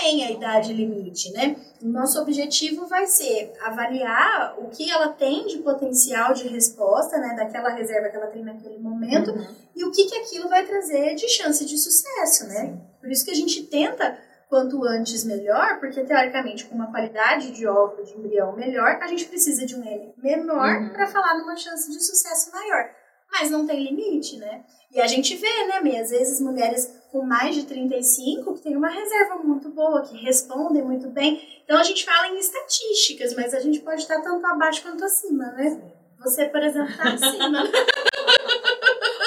tem 0.00 0.24
a 0.24 0.30
idade 0.30 0.72
limite, 0.72 1.32
né? 1.32 1.56
O 1.82 1.88
nosso 1.88 2.20
objetivo 2.20 2.86
vai 2.86 3.06
ser 3.06 3.52
avaliar 3.60 4.58
o 4.58 4.68
que 4.68 4.90
ela 4.90 5.08
tem 5.08 5.46
de 5.46 5.58
potencial 5.58 6.32
de 6.32 6.48
resposta, 6.48 7.18
né, 7.18 7.34
daquela 7.36 7.70
reserva 7.70 8.08
que 8.08 8.16
ela 8.16 8.26
tem 8.26 8.42
naquele 8.42 8.78
momento 8.78 9.30
uhum. 9.30 9.46
e 9.76 9.84
o 9.84 9.90
que, 9.90 10.06
que 10.06 10.16
aquilo 10.16 10.48
vai 10.48 10.66
trazer 10.66 11.14
de 11.14 11.28
chance 11.28 11.64
de 11.64 11.76
sucesso, 11.76 12.46
né? 12.48 12.60
Sim. 12.60 12.80
Por 13.00 13.10
isso 13.10 13.24
que 13.24 13.30
a 13.30 13.36
gente 13.36 13.64
tenta 13.64 14.18
quanto 14.52 14.84
antes 14.84 15.24
melhor, 15.24 15.80
porque 15.80 16.04
teoricamente 16.04 16.66
com 16.66 16.74
uma 16.74 16.90
qualidade 16.90 17.52
de 17.52 17.66
óvulo 17.66 18.04
de 18.04 18.12
embrião 18.12 18.54
melhor, 18.54 18.98
a 19.00 19.06
gente 19.06 19.24
precisa 19.24 19.64
de 19.64 19.74
um 19.74 19.82
N 19.82 20.12
menor 20.18 20.76
uhum. 20.76 20.90
para 20.90 21.06
falar 21.06 21.38
numa 21.38 21.56
chance 21.56 21.90
de 21.90 21.98
sucesso 21.98 22.52
maior. 22.52 22.90
Mas 23.32 23.50
não 23.50 23.66
tem 23.66 23.82
limite, 23.82 24.36
né? 24.36 24.62
E 24.90 25.00
a 25.00 25.06
gente 25.06 25.34
vê, 25.36 25.64
né, 25.64 25.80
Mê, 25.80 25.98
às 25.98 26.10
vezes 26.10 26.38
mulheres 26.38 27.00
com 27.10 27.22
mais 27.22 27.54
de 27.54 27.64
35 27.64 28.52
que 28.52 28.60
tem 28.60 28.76
uma 28.76 28.90
reserva 28.90 29.36
muito 29.36 29.70
boa, 29.70 30.02
que 30.02 30.22
respondem 30.22 30.82
muito 30.82 31.08
bem. 31.08 31.40
Então 31.64 31.78
a 31.78 31.82
gente 31.82 32.04
fala 32.04 32.28
em 32.28 32.38
estatísticas, 32.38 33.34
mas 33.34 33.54
a 33.54 33.58
gente 33.58 33.80
pode 33.80 34.02
estar 34.02 34.20
tanto 34.20 34.44
abaixo 34.44 34.82
quanto 34.82 35.02
acima, 35.02 35.46
né? 35.52 35.80
Você, 36.18 36.44
por 36.44 36.62
exemplo, 36.62 36.90
está 36.90 37.04
acima. 37.04 37.64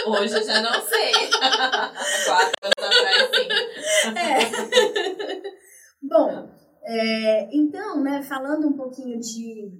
Hoje 0.05 0.35
eu 0.35 0.43
já 0.43 0.61
não 0.61 0.81
sei. 0.83 1.11
Quatro 1.33 2.53
anos 2.61 2.77
atrás, 2.77 3.29
sim. 3.33 3.47
É. 4.19 4.44
Bom, 6.07 6.49
é, 6.83 7.55
então, 7.55 8.01
né, 8.01 8.21
falando 8.23 8.67
um 8.67 8.73
pouquinho 8.73 9.19
de, 9.19 9.71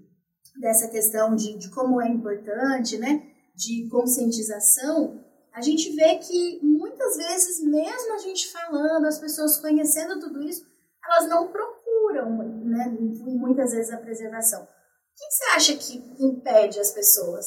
dessa 0.59 0.89
questão 0.89 1.35
de, 1.35 1.57
de 1.57 1.69
como 1.69 2.01
é 2.01 2.09
importante, 2.09 2.97
né, 2.97 3.31
de 3.55 3.87
conscientização, 3.89 5.23
a 5.53 5.61
gente 5.61 5.95
vê 5.95 6.17
que 6.17 6.59
muitas 6.63 7.15
vezes, 7.15 7.63
mesmo 7.63 8.13
a 8.13 8.17
gente 8.17 8.51
falando, 8.51 9.05
as 9.05 9.19
pessoas 9.19 9.61
conhecendo 9.61 10.19
tudo 10.19 10.41
isso, 10.41 10.65
elas 11.05 11.29
não 11.29 11.47
procuram, 11.51 12.37
né, 12.65 12.87
muitas 12.99 13.71
vezes 13.71 13.93
a 13.93 13.97
preservação. 13.97 14.63
O 14.63 14.67
que 15.15 15.31
você 15.31 15.43
acha 15.55 15.77
que 15.77 16.23
impede 16.23 16.79
as 16.79 16.91
pessoas? 16.91 17.45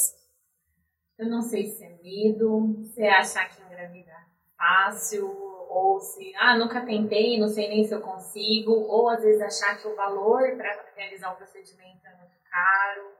Eu 1.19 1.29
não 1.29 1.43
sei 1.43 1.73
se 1.73 1.85
é 1.85 1.99
medo, 2.01 2.85
se 2.95 3.03
é 3.03 3.11
achar 3.11 3.49
que 3.49 3.61
engravida 3.61 4.13
fácil, 4.57 5.29
ou 5.69 6.01
se, 6.01 6.33
ah, 6.37 6.57
nunca 6.57 6.81
tentei, 6.81 7.39
não 7.39 7.49
sei 7.49 7.69
nem 7.69 7.87
se 7.87 7.95
eu 7.95 8.01
consigo, 8.01 8.73
ou 8.73 9.09
às 9.09 9.23
vezes 9.23 9.41
achar 9.41 9.81
que 9.81 9.87
o 9.87 9.95
valor 9.95 10.57
para 10.57 10.85
realizar 10.97 11.33
o 11.33 11.37
procedimento 11.37 12.07
é 12.07 12.17
muito 12.17 12.37
caro. 12.51 13.13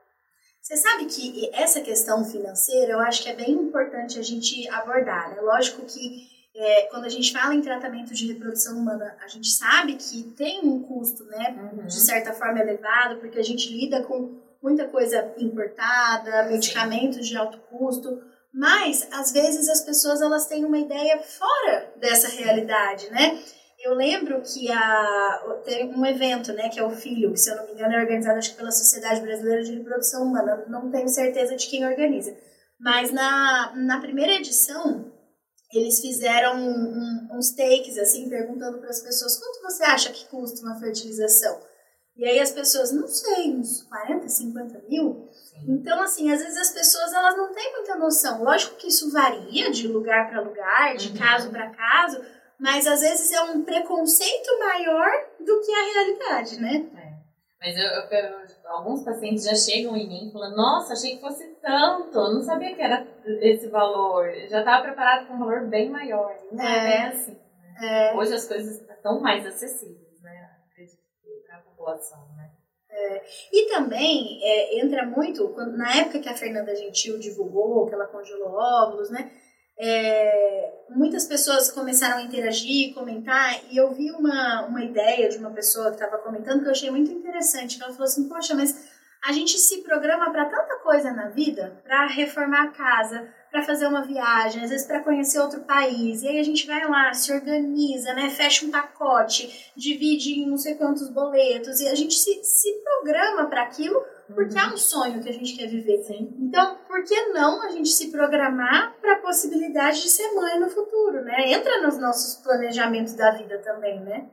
Você 0.61 0.77
sabe 0.77 1.05
que 1.05 1.49
essa 1.53 1.81
questão 1.81 2.23
financeira 2.23 2.93
eu 2.93 2.99
acho 2.99 3.23
que 3.23 3.29
é 3.29 3.35
bem 3.35 3.51
importante 3.51 4.19
a 4.19 4.21
gente 4.21 4.67
abordar. 4.69 5.33
Né? 5.33 5.41
Lógico 5.41 5.85
que 5.85 6.27
é, 6.55 6.83
quando 6.91 7.05
a 7.05 7.09
gente 7.09 7.31
fala 7.31 7.55
em 7.55 7.61
tratamento 7.61 8.13
de 8.13 8.31
reprodução 8.33 8.77
humana, 8.77 9.15
a 9.23 9.27
gente 9.27 9.47
sabe 9.47 9.95
que 9.95 10.23
tem 10.35 10.59
um 10.61 10.83
custo, 10.83 11.23
né, 11.25 11.71
uhum. 11.73 11.85
de 11.85 11.99
certa 11.99 12.33
forma 12.33 12.59
elevado, 12.59 13.17
porque 13.17 13.39
a 13.39 13.43
gente 13.43 13.71
lida 13.71 14.03
com 14.03 14.37
muita 14.61 14.87
coisa 14.87 15.33
importada, 15.37 16.43
medicamentos 16.49 17.27
de 17.27 17.37
alto 17.37 17.59
custo, 17.69 18.21
mas 18.53 19.07
às 19.11 19.31
vezes 19.31 19.69
as 19.69 19.81
pessoas 19.81 20.21
elas 20.21 20.47
têm 20.47 20.65
uma 20.65 20.77
ideia 20.77 21.19
fora 21.19 21.93
dessa 21.97 22.27
realidade, 22.29 23.09
né? 23.11 23.41
Eu 23.81 23.93
lembro 23.93 24.41
que 24.41 24.69
a, 24.69 25.59
tem 25.63 25.93
um 25.95 26.05
evento, 26.05 26.51
né, 26.51 26.67
que 26.67 26.79
é 26.79 26.83
o 26.83 26.91
Filho, 26.91 27.31
que 27.31 27.39
se 27.39 27.49
eu 27.49 27.55
não 27.55 27.65
me 27.65 27.71
engano 27.71 27.93
é 27.93 28.01
organizado 28.01 28.37
acho 28.37 28.51
que 28.51 28.57
pela 28.57 28.71
Sociedade 28.71 29.21
Brasileira 29.21 29.63
de 29.63 29.73
Reprodução 29.73 30.23
Humana, 30.23 30.65
não 30.67 30.91
tenho 30.91 31.07
certeza 31.07 31.55
de 31.55 31.67
quem 31.67 31.87
organiza. 31.87 32.35
Mas 32.77 33.11
na, 33.11 33.73
na 33.75 34.01
primeira 34.01 34.33
edição, 34.33 35.09
eles 35.73 35.99
fizeram 36.01 36.57
um, 36.57 36.69
um, 36.69 37.37
uns 37.37 37.51
takes, 37.51 37.97
assim, 37.97 38.29
perguntando 38.29 38.79
para 38.79 38.89
as 38.89 39.01
pessoas 39.01 39.37
quanto 39.37 39.61
você 39.61 39.83
acha 39.83 40.11
que 40.11 40.25
custa 40.25 40.61
uma 40.61 40.79
fertilização? 40.79 41.61
E 42.19 42.25
aí 42.25 42.37
as 42.37 42.51
pessoas, 42.51 42.91
não 42.91 43.07
sei, 43.07 43.49
uns 43.51 43.83
40, 43.83 44.27
50 44.27 44.81
mil? 44.89 45.29
Então, 45.65 46.01
assim, 46.01 46.29
às 46.29 46.41
vezes 46.41 46.57
as 46.57 46.71
pessoas 46.71 47.13
elas 47.13 47.37
não 47.37 47.53
têm 47.53 47.71
muita 47.71 47.95
noção. 47.95 48.43
Lógico 48.43 48.75
que 48.75 48.89
isso 48.89 49.09
varia 49.09 49.71
de 49.71 49.87
lugar 49.87 50.29
para 50.29 50.41
lugar, 50.41 50.97
de 50.97 51.11
uhum. 51.11 51.17
caso 51.17 51.49
para 51.49 51.69
caso, 51.69 52.21
mas 52.59 52.85
às 52.85 52.99
vezes 52.99 53.31
é 53.31 53.41
um 53.43 53.63
preconceito 53.63 54.59
maior 54.59 55.09
do 55.39 55.61
que 55.61 55.71
a 55.71 55.93
realidade, 55.93 56.59
né? 56.59 56.89
É. 56.97 57.09
Mas 57.61 57.77
eu, 57.77 57.83
eu, 57.85 58.35
alguns 58.65 59.01
pacientes 59.01 59.45
já 59.45 59.55
chegam 59.55 59.95
em 59.95 60.07
mim 60.09 60.29
falando, 60.33 60.57
nossa, 60.57 60.91
achei 60.91 61.15
que 61.15 61.21
fosse 61.21 61.45
tanto, 61.61 62.17
eu 62.17 62.33
não 62.33 62.41
sabia 62.41 62.75
que 62.75 62.81
era 62.81 63.07
esse 63.41 63.69
valor, 63.69 64.27
eu 64.27 64.49
já 64.49 64.59
estava 64.59 64.83
preparado 64.83 65.25
para 65.25 65.35
um 65.35 65.39
valor 65.39 65.67
bem 65.67 65.89
maior. 65.89 66.37
Não 66.51 66.61
é, 66.61 66.95
é 66.95 67.07
assim. 67.07 67.37
Né? 67.79 68.11
É. 68.11 68.15
Hoje 68.17 68.33
as 68.33 68.45
coisas 68.45 68.81
estão 68.81 69.21
mais 69.21 69.45
acessíveis, 69.45 70.08
população, 71.89 72.27
né? 72.35 72.49
É, 72.91 73.23
e 73.53 73.67
também 73.67 74.39
é, 74.41 74.79
entra 74.79 75.05
muito, 75.05 75.47
quando, 75.49 75.77
na 75.77 75.95
época 75.95 76.19
que 76.19 76.29
a 76.29 76.35
Fernanda 76.35 76.75
Gentil 76.75 77.19
divulgou 77.19 77.87
que 77.87 77.93
ela 77.93 78.07
congelou 78.07 78.53
óvulos, 78.53 79.09
né? 79.09 79.31
é, 79.81 80.73
muitas 80.89 81.25
pessoas 81.25 81.71
começaram 81.71 82.17
a 82.17 82.21
interagir, 82.21 82.93
comentar, 82.93 83.63
e 83.71 83.77
eu 83.77 83.89
vi 83.93 84.11
uma, 84.11 84.65
uma 84.65 84.83
ideia 84.83 85.29
de 85.29 85.37
uma 85.37 85.51
pessoa 85.51 85.87
que 85.87 86.03
estava 86.03 86.17
comentando 86.17 86.59
que 86.59 86.67
eu 86.67 86.71
achei 86.71 86.91
muito 86.91 87.09
interessante. 87.11 87.77
Que 87.77 87.83
ela 87.83 87.93
falou 87.93 88.05
assim: 88.05 88.27
Poxa, 88.27 88.53
mas 88.53 88.89
a 89.23 89.31
gente 89.31 89.57
se 89.57 89.81
programa 89.81 90.31
para 90.31 90.49
tanta 90.49 90.75
coisa 90.79 91.11
na 91.11 91.29
vida, 91.29 91.81
para 91.85 92.07
reformar 92.07 92.63
a 92.63 92.71
casa, 92.71 93.33
para 93.51 93.63
fazer 93.63 93.87
uma 93.87 94.03
viagem, 94.03 94.63
às 94.63 94.69
vezes 94.69 94.85
para 94.85 95.03
conhecer 95.03 95.39
outro 95.39 95.61
país. 95.61 96.21
E 96.21 96.27
aí 96.27 96.39
a 96.39 96.43
gente 96.43 96.67
vai 96.67 96.87
lá, 96.87 97.13
se 97.13 97.31
organiza, 97.31 98.13
né? 98.13 98.29
Fecha 98.29 98.65
um 98.65 98.71
pacote, 98.71 99.71
divide 99.75 100.39
em 100.39 100.49
não 100.49 100.57
sei 100.57 100.75
quantos 100.75 101.09
boletos, 101.09 101.79
e 101.79 101.87
a 101.87 101.95
gente 101.95 102.13
se, 102.13 102.43
se 102.43 102.71
programa 102.83 103.47
para 103.49 103.63
aquilo 103.63 103.99
porque 104.33 104.53
uhum. 104.53 104.59
é 104.59 104.73
um 104.73 104.77
sonho 104.77 105.23
que 105.23 105.29
a 105.29 105.33
gente 105.33 105.57
quer 105.57 105.67
viver. 105.67 106.03
Sim. 106.03 106.35
Então, 106.39 106.77
por 106.87 107.03
que 107.03 107.29
não 107.29 107.63
a 107.63 107.69
gente 107.69 107.89
se 107.89 108.11
programar 108.11 108.95
para 109.01 109.13
a 109.13 109.21
possibilidade 109.21 110.01
de 110.01 110.09
ser 110.09 110.31
mãe 110.33 110.59
no 110.59 110.69
futuro, 110.69 111.23
né? 111.23 111.51
Entra 111.51 111.81
nos 111.81 111.97
nossos 111.97 112.35
planejamentos 112.43 113.13
da 113.13 113.31
vida 113.31 113.57
também, 113.59 113.99
né? 114.01 114.29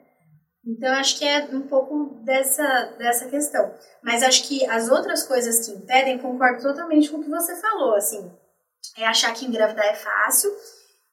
Então, 0.67 0.93
acho 0.95 1.19
que 1.19 1.25
é 1.25 1.49
um 1.53 1.63
pouco 1.63 2.21
dessa, 2.25 2.95
dessa 2.99 3.27
questão. 3.29 3.73
Mas 4.03 4.23
acho 4.23 4.47
que 4.49 4.67
as 4.67 4.91
outras 4.91 5.23
coisas 5.23 5.65
que 5.65 5.73
impedem, 5.73 6.19
concordo 6.19 6.61
totalmente 6.61 7.09
com 7.09 7.19
o 7.19 7.23
que 7.23 7.31
você 7.31 7.55
falou, 7.57 7.95
assim, 7.95 8.31
é 8.97 9.07
achar 9.07 9.33
que 9.33 9.45
engravidar 9.45 9.87
é 9.87 9.95
fácil. 9.95 10.51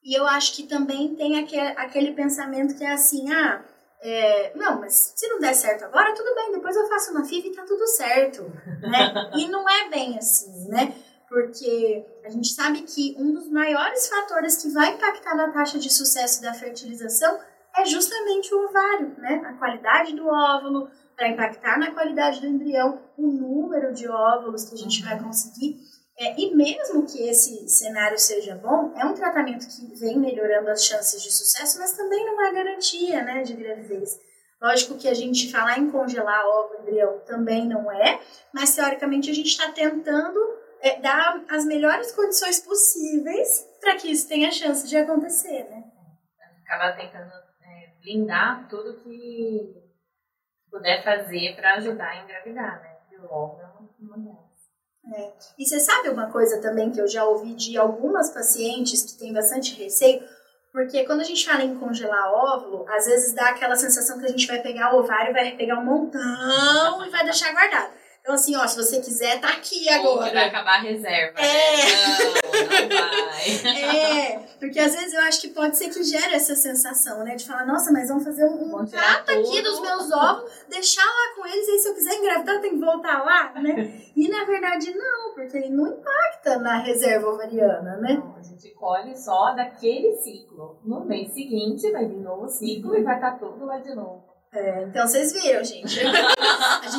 E 0.02 0.18
eu 0.18 0.26
acho 0.26 0.54
que 0.54 0.64
também 0.64 1.14
tem 1.14 1.38
aquele, 1.38 1.68
aquele 1.78 2.12
pensamento 2.12 2.76
que 2.76 2.84
é 2.84 2.92
assim, 2.92 3.32
ah, 3.32 3.64
é, 4.00 4.52
não, 4.54 4.80
mas 4.80 5.14
se 5.16 5.26
não 5.28 5.38
der 5.38 5.54
certo 5.54 5.84
agora, 5.84 6.14
tudo 6.14 6.34
bem, 6.34 6.52
depois 6.52 6.76
eu 6.76 6.86
faço 6.86 7.10
uma 7.10 7.24
FIV 7.24 7.48
e 7.48 7.52
tá 7.54 7.64
tudo 7.66 7.86
certo, 7.86 8.42
né? 8.82 9.30
e 9.34 9.48
não 9.48 9.66
é 9.68 9.88
bem 9.88 10.18
assim, 10.18 10.68
né? 10.68 10.94
Porque 11.26 12.04
a 12.22 12.28
gente 12.28 12.48
sabe 12.52 12.82
que 12.82 13.16
um 13.18 13.32
dos 13.32 13.48
maiores 13.48 14.06
fatores 14.06 14.62
que 14.62 14.68
vai 14.70 14.90
impactar 14.92 15.34
na 15.34 15.50
taxa 15.50 15.78
de 15.78 15.90
sucesso 15.90 16.42
da 16.42 16.52
fertilização 16.52 17.40
é 17.74 17.86
justamente 17.86 18.54
o 18.54 18.66
ovário, 18.66 19.14
né? 19.18 19.42
A 19.46 19.54
qualidade 19.54 20.14
do 20.14 20.28
óvulo, 20.28 20.90
para 21.16 21.28
impactar 21.28 21.78
na 21.78 21.92
qualidade 21.92 22.40
do 22.40 22.46
embrião, 22.46 23.00
o 23.16 23.26
número 23.26 23.92
de 23.92 24.08
óvulos 24.08 24.64
que 24.64 24.74
a 24.74 24.78
gente 24.78 25.02
vai 25.02 25.18
conseguir. 25.18 25.80
É, 26.16 26.40
e 26.40 26.54
mesmo 26.54 27.06
que 27.06 27.28
esse 27.28 27.68
cenário 27.68 28.18
seja 28.18 28.54
bom, 28.54 28.92
é 28.96 29.04
um 29.04 29.14
tratamento 29.14 29.66
que 29.66 29.98
vem 29.98 30.18
melhorando 30.18 30.70
as 30.70 30.84
chances 30.84 31.20
de 31.20 31.32
sucesso, 31.32 31.78
mas 31.80 31.96
também 31.96 32.24
não 32.24 32.40
é 32.44 32.52
garantia 32.52 33.22
né, 33.24 33.42
de 33.42 33.54
gravidez. 33.54 34.20
Lógico 34.62 34.96
que 34.96 35.08
a 35.08 35.14
gente 35.14 35.50
falar 35.50 35.78
em 35.78 35.90
congelar 35.90 36.46
óvulo 36.46 36.80
embrião 36.82 37.18
também 37.26 37.66
não 37.66 37.90
é, 37.90 38.20
mas 38.52 38.74
teoricamente 38.74 39.28
a 39.30 39.34
gente 39.34 39.48
está 39.48 39.72
tentando 39.72 40.38
é, 40.80 41.00
dar 41.00 41.44
as 41.50 41.64
melhores 41.64 42.12
condições 42.12 42.60
possíveis 42.60 43.68
para 43.80 43.96
que 43.96 44.10
isso 44.10 44.28
tenha 44.28 44.52
chance 44.52 44.88
de 44.88 44.96
acontecer, 44.96 45.64
né? 45.64 45.84
Acaba 46.64 46.96
tentando 46.96 47.32
é, 47.60 47.92
blindar 48.00 48.68
tudo 48.68 49.02
que 49.02 49.82
puder 50.70 51.02
fazer 51.02 51.56
para 51.56 51.74
ajudar 51.74 52.08
a 52.08 52.22
engravidar, 52.22 52.80
né? 52.80 52.96
E 53.10 53.18
o 53.18 53.24
óvulo 53.24 53.62
é 53.62 53.66
uma 54.00 54.16
delas. 54.18 54.33
É. 55.12 55.32
E 55.58 55.66
você 55.66 55.78
sabe 55.80 56.08
uma 56.08 56.30
coisa 56.30 56.60
também 56.60 56.90
que 56.90 57.00
eu 57.00 57.06
já 57.06 57.24
ouvi 57.24 57.54
de 57.54 57.76
algumas 57.76 58.30
pacientes 58.30 59.02
que 59.02 59.18
têm 59.18 59.32
bastante 59.32 59.74
receio? 59.74 60.22
Porque 60.72 61.04
quando 61.04 61.20
a 61.20 61.24
gente 61.24 61.44
fala 61.46 61.62
em 61.62 61.76
congelar 61.76 62.32
óvulo, 62.32 62.84
às 62.88 63.06
vezes 63.06 63.32
dá 63.32 63.50
aquela 63.50 63.76
sensação 63.76 64.18
que 64.18 64.26
a 64.26 64.30
gente 64.30 64.46
vai 64.46 64.60
pegar 64.60 64.94
o 64.94 65.00
ovário, 65.00 65.32
vai 65.32 65.54
pegar 65.56 65.78
um 65.78 65.84
montão 65.84 67.06
e 67.06 67.10
vai 67.10 67.22
deixar 67.22 67.52
guardado. 67.52 67.92
Então, 68.24 68.36
assim, 68.36 68.56
ó, 68.56 68.66
se 68.66 68.74
você 68.74 69.02
quiser, 69.02 69.38
tá 69.38 69.48
aqui 69.48 69.86
agora. 69.86 70.32
Vai 70.32 70.48
acabar 70.48 70.78
a 70.78 70.80
reserva. 70.80 71.38
É. 71.38 71.76
Né? 71.76 72.88
Não, 72.88 73.18
não 73.18 73.28
vai. 73.28 73.34
É, 74.24 74.38
porque 74.58 74.80
às 74.80 74.94
vezes 74.94 75.12
eu 75.12 75.20
acho 75.20 75.42
que 75.42 75.48
pode 75.48 75.76
ser 75.76 75.90
que 75.90 76.02
gere 76.02 76.34
essa 76.34 76.56
sensação, 76.56 77.22
né? 77.22 77.34
De 77.34 77.44
falar, 77.44 77.66
nossa, 77.66 77.92
mas 77.92 78.08
vamos 78.08 78.24
fazer 78.24 78.46
um, 78.46 78.80
um 78.80 78.86
trato 78.86 79.30
aqui 79.30 79.60
dos 79.60 79.78
meus 79.82 80.10
óvulos, 80.10 80.50
deixar 80.70 81.04
lá 81.04 81.34
com 81.36 81.46
eles, 81.46 81.68
e 81.68 81.72
aí 81.72 81.78
se 81.78 81.88
eu 81.88 81.94
quiser 81.94 82.14
engravidar, 82.14 82.62
tem 82.62 82.70
que 82.70 82.84
voltar 82.84 83.22
lá, 83.22 83.52
né? 83.60 84.00
E 84.16 84.28
na 84.28 84.44
verdade 84.44 84.94
não, 84.94 85.34
porque 85.34 85.56
ele 85.56 85.70
não 85.70 85.88
impacta 85.88 86.58
na 86.60 86.78
reserva 86.78 87.28
ovariana, 87.28 87.96
né? 87.96 88.14
Não, 88.14 88.36
a 88.36 88.42
gente 88.42 88.70
colhe 88.74 89.14
só 89.16 89.52
daquele 89.54 90.14
ciclo. 90.16 90.78
No 90.84 91.04
mês 91.04 91.34
seguinte 91.34 91.90
vai 91.90 92.06
vir 92.06 92.20
novo 92.20 92.48
ciclo 92.48 92.96
e 92.96 93.02
vai 93.02 93.16
estar 93.16 93.32
tá 93.32 93.38
tudo 93.38 93.66
lá 93.66 93.78
de 93.80 93.92
novo. 93.94 94.34
É, 94.54 94.84
então 94.84 95.06
vocês 95.06 95.32
viram, 95.32 95.64
gente. 95.64 96.00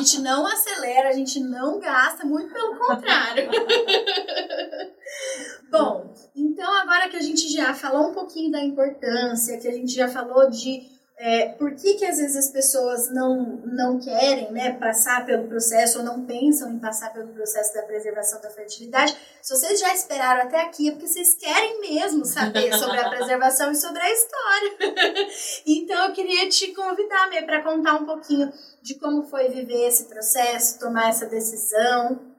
gente 0.06 0.20
não 0.20 0.46
acelera, 0.46 1.08
a 1.08 1.12
gente 1.12 1.40
não 1.40 1.80
gasta, 1.80 2.24
muito 2.24 2.54
pelo 2.54 2.76
contrário. 2.76 3.50
Bom, 5.68 6.14
então 6.34 6.72
agora 6.78 7.08
que 7.08 7.16
a 7.16 7.20
gente 7.20 7.52
já 7.52 7.74
falou 7.74 8.10
um 8.10 8.14
pouquinho 8.14 8.52
da 8.52 8.62
importância, 8.62 9.58
que 9.58 9.66
a 9.66 9.72
gente 9.72 9.92
já 9.92 10.06
falou 10.06 10.48
de 10.48 10.95
é, 11.18 11.48
por 11.48 11.74
que, 11.74 11.94
que 11.94 12.04
às 12.04 12.18
vezes 12.18 12.36
as 12.36 12.50
pessoas 12.50 13.10
não, 13.10 13.56
não 13.64 13.98
querem 13.98 14.52
né, 14.52 14.72
passar 14.72 15.24
pelo 15.24 15.48
processo 15.48 15.98
ou 15.98 16.04
não 16.04 16.26
pensam 16.26 16.70
em 16.70 16.78
passar 16.78 17.10
pelo 17.10 17.32
processo 17.32 17.72
da 17.72 17.82
preservação 17.84 18.38
da 18.42 18.50
fertilidade? 18.50 19.16
Se 19.40 19.56
vocês 19.56 19.80
já 19.80 19.94
esperaram 19.94 20.42
até 20.42 20.60
aqui, 20.60 20.88
é 20.88 20.92
porque 20.92 21.06
vocês 21.06 21.34
querem 21.34 21.80
mesmo 21.80 22.26
saber 22.26 22.70
sobre 22.74 22.98
a 22.98 23.08
preservação 23.08 23.72
e 23.72 23.76
sobre 23.76 24.02
a 24.02 24.12
história. 24.12 24.76
então 25.66 26.08
eu 26.08 26.12
queria 26.12 26.50
te 26.50 26.74
convidar 26.74 27.30
para 27.46 27.62
contar 27.62 27.94
um 27.94 28.04
pouquinho 28.04 28.52
de 28.82 28.98
como 28.98 29.22
foi 29.22 29.48
viver 29.48 29.86
esse 29.86 30.08
processo, 30.08 30.78
tomar 30.78 31.08
essa 31.08 31.24
decisão. 31.24 32.36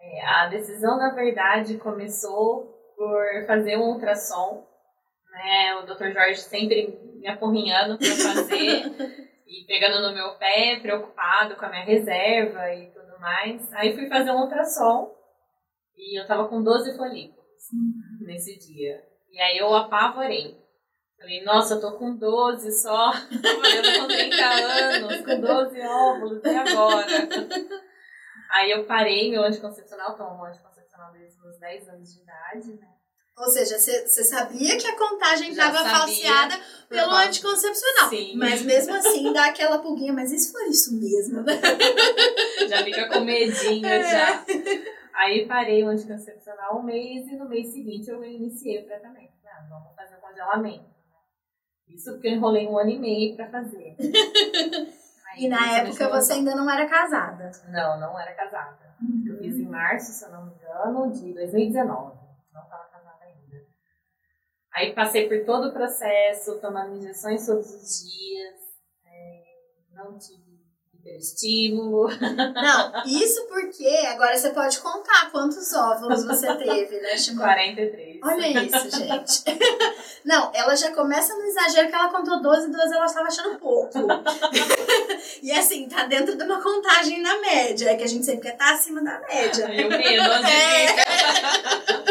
É, 0.00 0.26
a 0.26 0.48
decisão, 0.48 0.98
na 0.98 1.14
verdade, 1.14 1.78
começou 1.78 2.66
por 2.96 3.46
fazer 3.46 3.76
um 3.76 3.92
ultrassom. 3.92 4.66
Né? 5.30 5.76
O 5.76 5.86
Dr. 5.86 6.12
Jorge 6.12 6.40
sempre 6.40 7.05
me 7.26 7.32
apurrinhando 7.32 7.98
para 7.98 8.08
fazer 8.08 8.84
e 9.46 9.64
pegando 9.66 10.00
no 10.00 10.14
meu 10.14 10.38
pé, 10.38 10.78
preocupado 10.80 11.56
com 11.56 11.66
a 11.66 11.68
minha 11.68 11.84
reserva 11.84 12.72
e 12.72 12.86
tudo 12.92 13.18
mais. 13.18 13.72
Aí 13.74 13.94
fui 13.94 14.08
fazer 14.08 14.30
um 14.30 14.42
ultrassom 14.42 15.12
e 15.96 16.20
eu 16.20 16.26
tava 16.26 16.46
com 16.46 16.62
12 16.62 16.96
folículos 16.96 17.44
uhum. 17.72 18.26
nesse 18.26 18.56
dia. 18.58 19.02
E 19.32 19.40
aí 19.40 19.58
eu 19.58 19.74
apavorei. 19.74 20.64
Falei, 21.18 21.42
nossa, 21.42 21.74
eu 21.74 21.80
tô 21.80 21.98
com 21.98 22.14
12 22.14 22.70
só. 22.82 23.10
Eu 23.32 23.82
tô 23.82 24.00
com 24.00 24.06
30 24.06 24.36
anos, 24.44 25.24
com 25.24 25.40
12 25.40 25.80
óvulos, 25.80 26.44
e 26.44 26.48
agora? 26.48 27.06
Aí 28.52 28.70
eu 28.70 28.84
parei 28.84 29.30
meu 29.30 29.42
anticoncepcional, 29.42 30.14
tomo 30.14 30.42
um 30.42 30.44
anticoncepcional 30.44 31.12
desde 31.12 31.40
os 31.40 31.58
10 31.58 31.88
anos 31.88 32.14
de 32.14 32.20
idade, 32.20 32.74
né? 32.78 32.95
Ou 33.36 33.50
seja, 33.50 33.78
você 33.78 34.24
sabia 34.24 34.78
que 34.78 34.86
a 34.86 34.96
contagem 34.96 35.50
estava 35.50 35.84
falseada 35.84 36.58
pelo 36.88 37.12
anticoncepcional. 37.12 38.08
Sim. 38.08 38.34
Mas 38.36 38.62
mesmo 38.62 38.94
assim 38.94 39.30
dá 39.32 39.46
aquela 39.46 39.78
pulguinha, 39.78 40.12
mas 40.12 40.32
isso 40.32 40.52
foi 40.52 40.68
isso 40.68 40.98
mesmo, 40.98 41.42
né? 41.42 41.52
Já 42.66 42.82
fica 42.82 43.08
com 43.08 43.20
medinho 43.20 43.86
é. 43.86 44.02
já. 44.02 44.44
Aí 45.14 45.46
parei 45.46 45.84
o 45.84 45.88
anticoncepcional 45.88 46.78
um 46.78 46.82
mês 46.82 47.26
e 47.28 47.36
no 47.36 47.48
mês 47.48 47.72
seguinte 47.72 48.08
eu 48.08 48.24
iniciei 48.24 48.82
o 48.82 48.86
tratamento. 48.86 49.32
Ah, 49.46 49.66
vamos 49.68 49.94
fazer 49.94 50.16
o 50.16 50.20
congelamento. 50.20 50.84
Isso 51.88 52.12
porque 52.12 52.28
eu 52.28 52.32
enrolei 52.32 52.66
um 52.66 52.78
ano 52.78 52.90
e 52.90 52.98
meio 52.98 53.36
para 53.36 53.50
fazer. 53.50 53.96
Aí, 55.32 55.44
e 55.44 55.48
na 55.48 55.78
época 55.78 56.08
você 56.08 56.34
ainda 56.34 56.54
não 56.54 56.70
era 56.70 56.86
casada? 56.86 57.50
Não, 57.68 58.00
não 58.00 58.18
era 58.18 58.34
casada. 58.34 58.78
Uhum. 59.00 59.24
Eu 59.28 59.38
fiz 59.38 59.56
em 59.56 59.68
março, 59.68 60.12
se 60.12 60.24
eu 60.24 60.30
não 60.30 60.46
me 60.46 60.52
engano, 60.54 61.12
de 61.12 61.32
2019. 61.32 62.16
Não 62.52 62.62
estava 62.62 62.85
Aí 64.76 64.92
passei 64.92 65.26
por 65.26 65.42
todo 65.46 65.68
o 65.68 65.72
processo, 65.72 66.60
tomando 66.60 66.96
injeções 66.96 67.46
todos 67.46 67.66
os 67.66 68.02
dias, 68.02 68.54
é, 69.06 69.42
não 69.94 70.18
tive 70.18 70.46
hiperestímulo. 71.06 72.08
Não, 72.20 73.02
isso 73.06 73.46
porque 73.46 73.86
agora 74.08 74.36
você 74.36 74.50
pode 74.50 74.78
contar 74.80 75.30
quantos 75.30 75.72
óvulos 75.72 76.24
você 76.24 76.54
teve, 76.56 77.00
né, 77.00 77.16
Shimon? 77.16 77.42
43. 77.42 78.20
Olha 78.22 78.64
isso, 78.64 78.98
gente. 78.98 79.44
Não, 80.24 80.50
ela 80.52 80.74
já 80.74 80.92
começa 80.92 81.34
no 81.34 81.44
exagero 81.44 81.88
que 81.88 81.94
ela 81.94 82.08
contou 82.08 82.42
12, 82.42 82.70
12 82.70 82.94
ela 82.94 83.06
estava 83.06 83.28
achando 83.28 83.58
pouco. 83.58 83.98
e 85.40 85.52
assim, 85.52 85.88
tá 85.88 86.04
dentro 86.04 86.36
de 86.36 86.42
uma 86.42 86.60
contagem 86.60 87.22
na 87.22 87.38
média, 87.40 87.90
é 87.90 87.96
que 87.96 88.02
a 88.04 88.08
gente 88.08 88.24
sempre 88.24 88.42
quer 88.42 88.54
estar 88.54 88.66
tá 88.66 88.74
acima 88.74 89.02
da 89.02 89.20
média. 89.20 89.72
E 89.72 89.84
o 89.84 89.88
medo, 89.88 90.32
é. 90.32 92.05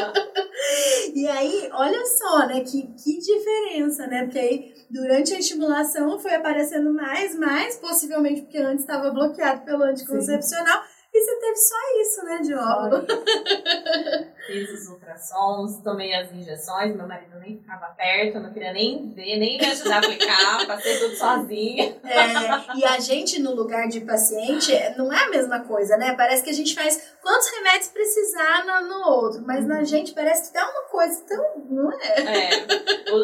E 1.15 1.25
aí, 1.29 1.69
olha 1.71 2.05
só, 2.05 2.45
né, 2.45 2.59
que, 2.59 2.87
que 3.01 3.17
diferença, 3.19 4.05
né? 4.05 4.23
Porque 4.23 4.37
aí, 4.37 4.73
durante 4.89 5.33
a 5.33 5.39
estimulação, 5.39 6.19
foi 6.19 6.35
aparecendo 6.35 6.93
mais, 6.93 7.33
mais, 7.39 7.77
possivelmente 7.77 8.41
porque 8.41 8.57
antes 8.57 8.81
estava 8.81 9.09
bloqueado 9.11 9.63
pelo 9.63 9.83
anticoncepcional. 9.83 10.83
Sim. 10.83 10.94
E 11.15 11.21
você 11.21 11.35
teve 11.39 11.55
só 11.55 11.75
isso, 12.01 12.25
né, 12.25 12.57
óvulo? 12.57 13.05
Fiz 14.45 14.69
os 14.69 14.89
ultrassons, 14.89 15.81
tomei 15.81 16.13
as 16.13 16.29
injeções, 16.33 16.93
meu 16.93 17.07
marido 17.07 17.39
nem 17.39 17.57
ficava 17.57 17.85
perto, 17.95 18.41
não 18.41 18.51
queria 18.51 18.73
nem 18.73 19.13
ver, 19.13 19.37
nem 19.37 19.57
me 19.57 19.65
ajudar 19.65 19.95
a 19.95 19.99
aplicar, 19.99 20.67
passei 20.67 20.99
tudo 20.99 21.15
sozinha. 21.15 21.97
É, 22.03 22.77
e 22.77 22.83
a 22.83 22.99
gente, 22.99 23.41
no 23.41 23.55
lugar 23.55 23.87
de 23.87 24.01
paciente, 24.01 24.73
não 24.97 25.11
é 25.11 25.23
a 25.23 25.29
mesma 25.29 25.61
coisa, 25.61 25.95
né? 25.95 26.17
Parece 26.17 26.43
que 26.43 26.49
a 26.49 26.53
gente 26.53 26.75
faz 26.75 27.15
quantos 27.21 27.49
remédios 27.49 27.87
precisar 27.87 28.65
no, 28.65 28.89
no 28.89 29.09
outro, 29.09 29.41
mas 29.47 29.61
uhum. 29.61 29.69
na 29.69 29.83
gente 29.85 30.13
parece 30.13 30.49
que 30.49 30.53
dá 30.53 30.69
uma 30.69 30.83
coisa 30.89 31.23
tão. 31.25 31.65
Não 31.69 31.93
é? 31.93 32.23
É, 32.23 32.65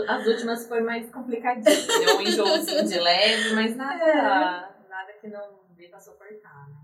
as 0.08 0.25
últimas 0.25 0.65
foram 0.65 0.86
mais 0.86 1.12
complicadinhas, 1.12 1.88
deu 1.88 2.17
um 2.17 2.21
enjoozinho 2.21 2.86
de 2.86 2.97
leve, 2.97 3.54
mas 3.54 3.75
nada, 3.75 4.06
é. 4.06 4.89
nada 4.89 5.12
que 5.19 5.27
não 5.27 5.60
dê 5.75 5.89
pra 5.89 5.99
suportar, 5.99 6.69
né? 6.69 6.81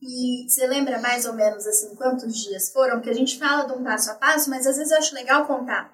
E 0.00 0.48
você 0.48 0.66
lembra 0.66 1.00
mais 1.00 1.26
ou 1.26 1.32
menos 1.32 1.66
assim 1.66 1.94
quantos 1.96 2.34
dias 2.36 2.72
foram? 2.72 2.96
Porque 2.96 3.10
a 3.10 3.14
gente 3.14 3.38
fala 3.38 3.64
de 3.64 3.72
um 3.72 3.82
passo 3.82 4.12
a 4.12 4.14
passo, 4.14 4.48
mas 4.48 4.66
às 4.66 4.76
vezes 4.76 4.92
eu 4.92 4.98
acho 4.98 5.14
legal 5.14 5.46
contar 5.46 5.92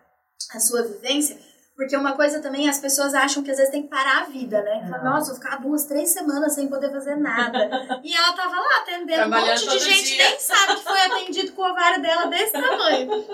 a 0.52 0.60
sua 0.60 0.82
vivência, 0.82 1.38
porque 1.74 1.96
uma 1.96 2.14
coisa 2.14 2.40
também 2.40 2.68
as 2.68 2.78
pessoas 2.78 3.14
acham 3.14 3.42
que 3.42 3.50
às 3.50 3.56
vezes 3.56 3.72
tem 3.72 3.82
que 3.82 3.88
parar 3.88 4.22
a 4.22 4.26
vida, 4.26 4.62
né? 4.62 4.86
Fala, 4.90 5.02
Nossa, 5.02 5.32
vou 5.32 5.40
ficar 5.40 5.56
duas, 5.56 5.86
três 5.86 6.10
semanas 6.10 6.52
sem 6.52 6.68
poder 6.68 6.90
fazer 6.90 7.16
nada. 7.16 7.58
e 8.04 8.14
ela 8.14 8.32
tava 8.34 8.54
lá 8.54 8.80
atendendo 8.82 9.26
um 9.26 9.40
monte 9.40 9.68
de 9.68 9.78
gente, 9.78 10.14
dia. 10.14 10.28
nem 10.28 10.38
sabe 10.38 10.76
que 10.76 10.84
foi 10.84 11.00
atendido 11.00 11.52
com 11.52 11.62
o 11.62 11.70
ovário 11.70 12.02
dela 12.02 12.26
desse 12.26 12.52
tamanho. 12.52 13.24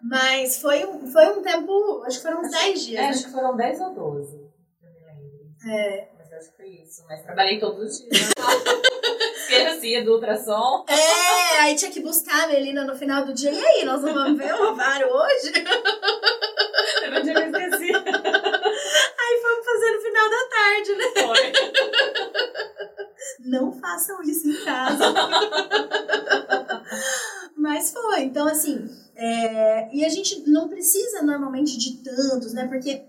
Mas 0.00 0.60
foi, 0.60 0.80
foi 1.12 1.26
um 1.36 1.42
tempo, 1.42 2.04
acho 2.06 2.18
que 2.18 2.22
foram 2.22 2.40
uns 2.42 2.50
10 2.52 2.80
dias. 2.80 2.98
É, 2.98 3.02
né? 3.02 3.08
Acho 3.08 3.24
que 3.24 3.32
foram 3.32 3.56
10 3.56 3.80
ou 3.80 3.94
12, 3.94 4.36
eu 4.36 4.92
me 4.92 5.00
lembro. 5.00 5.76
É. 5.76 6.08
Mas 6.16 6.32
acho 6.32 6.50
que 6.50 6.56
foi 6.56 6.68
isso. 6.68 7.04
Mas 7.08 7.22
trabalhei 7.22 7.58
todos 7.58 7.90
os 7.90 7.98
dias. 7.98 8.30
esquecia 9.54 10.04
do 10.04 10.12
ultrassom. 10.12 10.84
É, 10.88 11.60
aí 11.60 11.74
tinha 11.74 11.90
que 11.90 12.00
buscar 12.00 12.44
a 12.44 12.48
Melina 12.48 12.84
no 12.84 12.96
final 12.96 13.24
do 13.24 13.32
dia. 13.32 13.50
E 13.50 13.64
aí, 13.64 13.84
nós 13.84 14.02
não 14.02 14.12
vamos 14.12 14.38
ver 14.38 14.54
o 14.54 14.70
ovário 14.70 15.08
hoje? 15.08 15.52
Teve 17.00 17.18
um 17.18 17.22
dia 17.22 17.34
que 17.34 17.40
eu 17.40 17.46
esqueci. 17.46 17.92
Aí 17.94 19.40
fomos 19.42 19.64
fazer 19.64 19.90
no 19.92 20.00
final 20.00 20.30
da 20.30 20.48
tarde, 20.48 20.94
né? 20.96 21.04
Foi. 21.22 21.52
Não 23.40 23.72
façam 23.72 24.22
isso 24.22 24.48
em 24.48 24.64
casa. 24.64 25.14
Mas 27.56 27.92
foi. 27.92 28.22
Então, 28.22 28.46
assim, 28.46 28.88
é... 29.16 29.88
e 29.94 30.04
a 30.04 30.08
gente 30.08 30.48
não 30.48 30.68
precisa 30.68 31.22
normalmente 31.22 31.78
de 31.78 32.02
tantos, 32.02 32.52
né? 32.52 32.66
Porque 32.66 33.04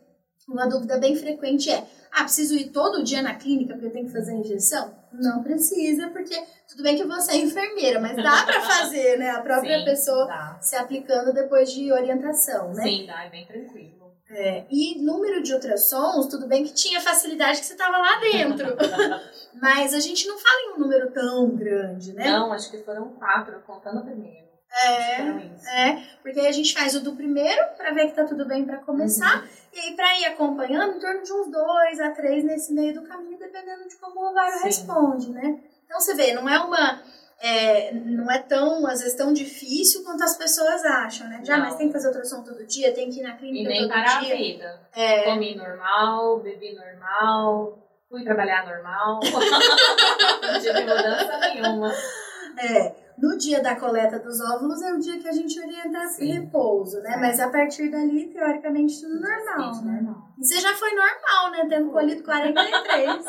uma 0.47 0.67
dúvida 0.67 0.97
bem 0.97 1.15
frequente 1.15 1.69
é 1.69 1.85
Ah, 2.11 2.23
preciso 2.23 2.55
ir 2.55 2.69
todo 2.69 3.03
dia 3.03 3.21
na 3.21 3.35
clínica 3.35 3.73
porque 3.73 3.87
eu 3.87 3.91
tenho 3.91 4.05
que 4.05 4.11
fazer 4.11 4.31
a 4.31 4.35
injeção? 4.35 4.95
Não 5.11 5.43
precisa, 5.43 6.09
porque 6.09 6.35
tudo 6.67 6.83
bem 6.83 6.95
que 6.95 7.03
você 7.03 7.31
é 7.33 7.37
enfermeira, 7.37 7.99
mas 7.99 8.15
dá 8.15 8.43
para 8.43 8.61
fazer, 8.65 9.17
né? 9.17 9.31
A 9.31 9.41
própria 9.41 9.79
Sim, 9.79 9.85
pessoa 9.85 10.25
dá. 10.27 10.57
se 10.61 10.75
aplicando 10.75 11.33
depois 11.33 11.71
de 11.71 11.91
orientação, 11.91 12.73
né? 12.73 12.83
Sim, 12.83 13.05
dá, 13.05 13.23
é 13.23 13.29
bem 13.29 13.45
tranquilo. 13.45 13.97
É, 14.29 14.65
e 14.69 15.01
número 15.01 15.41
de 15.41 15.53
ultrassons, 15.53 16.27
tudo 16.27 16.47
bem 16.47 16.65
que 16.65 16.73
tinha 16.73 16.99
facilidade 16.99 17.59
que 17.59 17.65
você 17.65 17.73
estava 17.73 17.97
lá 17.97 18.19
dentro. 18.19 18.75
mas 19.61 19.93
a 19.93 20.01
gente 20.01 20.27
não 20.27 20.37
fala 20.37 20.61
em 20.61 20.73
um 20.73 20.79
número 20.79 21.11
tão 21.11 21.49
grande, 21.55 22.11
né? 22.13 22.29
Não, 22.29 22.51
acho 22.51 22.69
que 22.69 22.79
foram 22.79 23.09
quatro, 23.13 23.61
contando 23.65 23.99
o 24.01 24.03
primeiro. 24.05 24.47
É, 24.71 25.89
é, 25.89 26.03
porque 26.21 26.39
aí 26.39 26.47
a 26.47 26.51
gente 26.51 26.73
faz 26.73 26.93
o 26.95 26.99
do 27.01 27.15
primeiro 27.15 27.61
para 27.77 27.91
ver 27.91 28.07
que 28.07 28.15
tá 28.15 28.25
tudo 28.25 28.45
bem 28.45 28.65
para 28.65 28.77
começar. 28.77 29.41
Uhum. 29.41 29.47
E 29.73 29.79
aí, 29.79 29.95
para 29.95 30.19
ir 30.19 30.25
acompanhando, 30.25 30.97
em 30.97 30.99
torno 30.99 31.23
de 31.23 31.31
uns 31.31 31.51
dois 31.51 31.99
a 31.99 32.11
três 32.11 32.43
nesse 32.43 32.73
meio 32.73 32.93
do 32.93 33.03
caminho, 33.07 33.37
dependendo 33.37 33.87
de 33.87 33.95
como 33.97 34.19
o 34.19 34.29
ovário 34.31 34.57
Sim. 34.59 34.63
responde, 34.65 35.29
né? 35.31 35.59
Então 35.85 35.99
você 35.99 36.13
vê, 36.15 36.33
não 36.33 36.47
é 36.49 36.59
uma. 36.59 37.01
é, 37.39 37.91
não 37.93 38.29
é 38.31 38.39
tão, 38.39 38.85
às 38.87 38.99
vezes, 39.01 39.15
tão 39.15 39.31
difícil 39.31 40.03
quanto 40.03 40.23
as 40.23 40.35
pessoas 40.37 40.83
acham, 40.83 41.27
né? 41.27 41.41
Já, 41.43 41.57
Não. 41.57 41.65
mas 41.65 41.75
tem 41.75 41.87
que 41.87 41.93
fazer 41.93 42.07
ultrassom 42.07 42.43
todo 42.43 42.65
dia, 42.65 42.93
tem 42.93 43.09
que 43.09 43.19
ir 43.19 43.23
na 43.23 43.35
E 43.35 43.37
clínica 43.37 43.69
nem 43.69 43.81
todo 43.81 43.89
parar 43.89 44.17
a 44.17 44.21
dia. 44.21 44.35
vida. 44.35 44.81
É, 44.95 45.23
Comi 45.23 45.55
normal, 45.55 46.39
bebi 46.39 46.75
normal, 46.75 47.77
fui 48.09 48.23
trabalhar 48.23 48.65
normal. 48.65 49.19
não 50.41 50.59
tive 50.59 50.81
mudança 50.81 51.37
nenhuma. 51.37 51.93
é. 52.59 53.06
No 53.17 53.35
dia 53.35 53.61
da 53.63 53.75
coleta 53.75 54.19
dos 54.19 54.39
óvulos 54.39 54.79
é 54.83 54.93
o 54.93 54.99
dia 54.99 55.17
que 55.19 55.27
a 55.27 55.31
gente 55.31 55.59
orienta 55.59 56.03
esse 56.03 56.17
Sim. 56.17 56.33
repouso, 56.33 56.99
né? 57.01 57.13
É. 57.15 57.17
Mas 57.17 57.39
a 57.39 57.49
partir 57.49 57.89
dali, 57.89 58.27
teoricamente, 58.27 59.01
tudo 59.01 59.19
normal, 59.19 59.73
Gente, 59.73 59.85
né? 59.85 60.01
normal. 60.01 60.29
E 60.37 60.45
você 60.45 60.59
já 60.59 60.73
foi 60.75 60.89
normal, 60.91 61.51
né? 61.51 61.65
Tendo 61.67 61.89
colhido 61.91 62.23
43. 62.23 63.25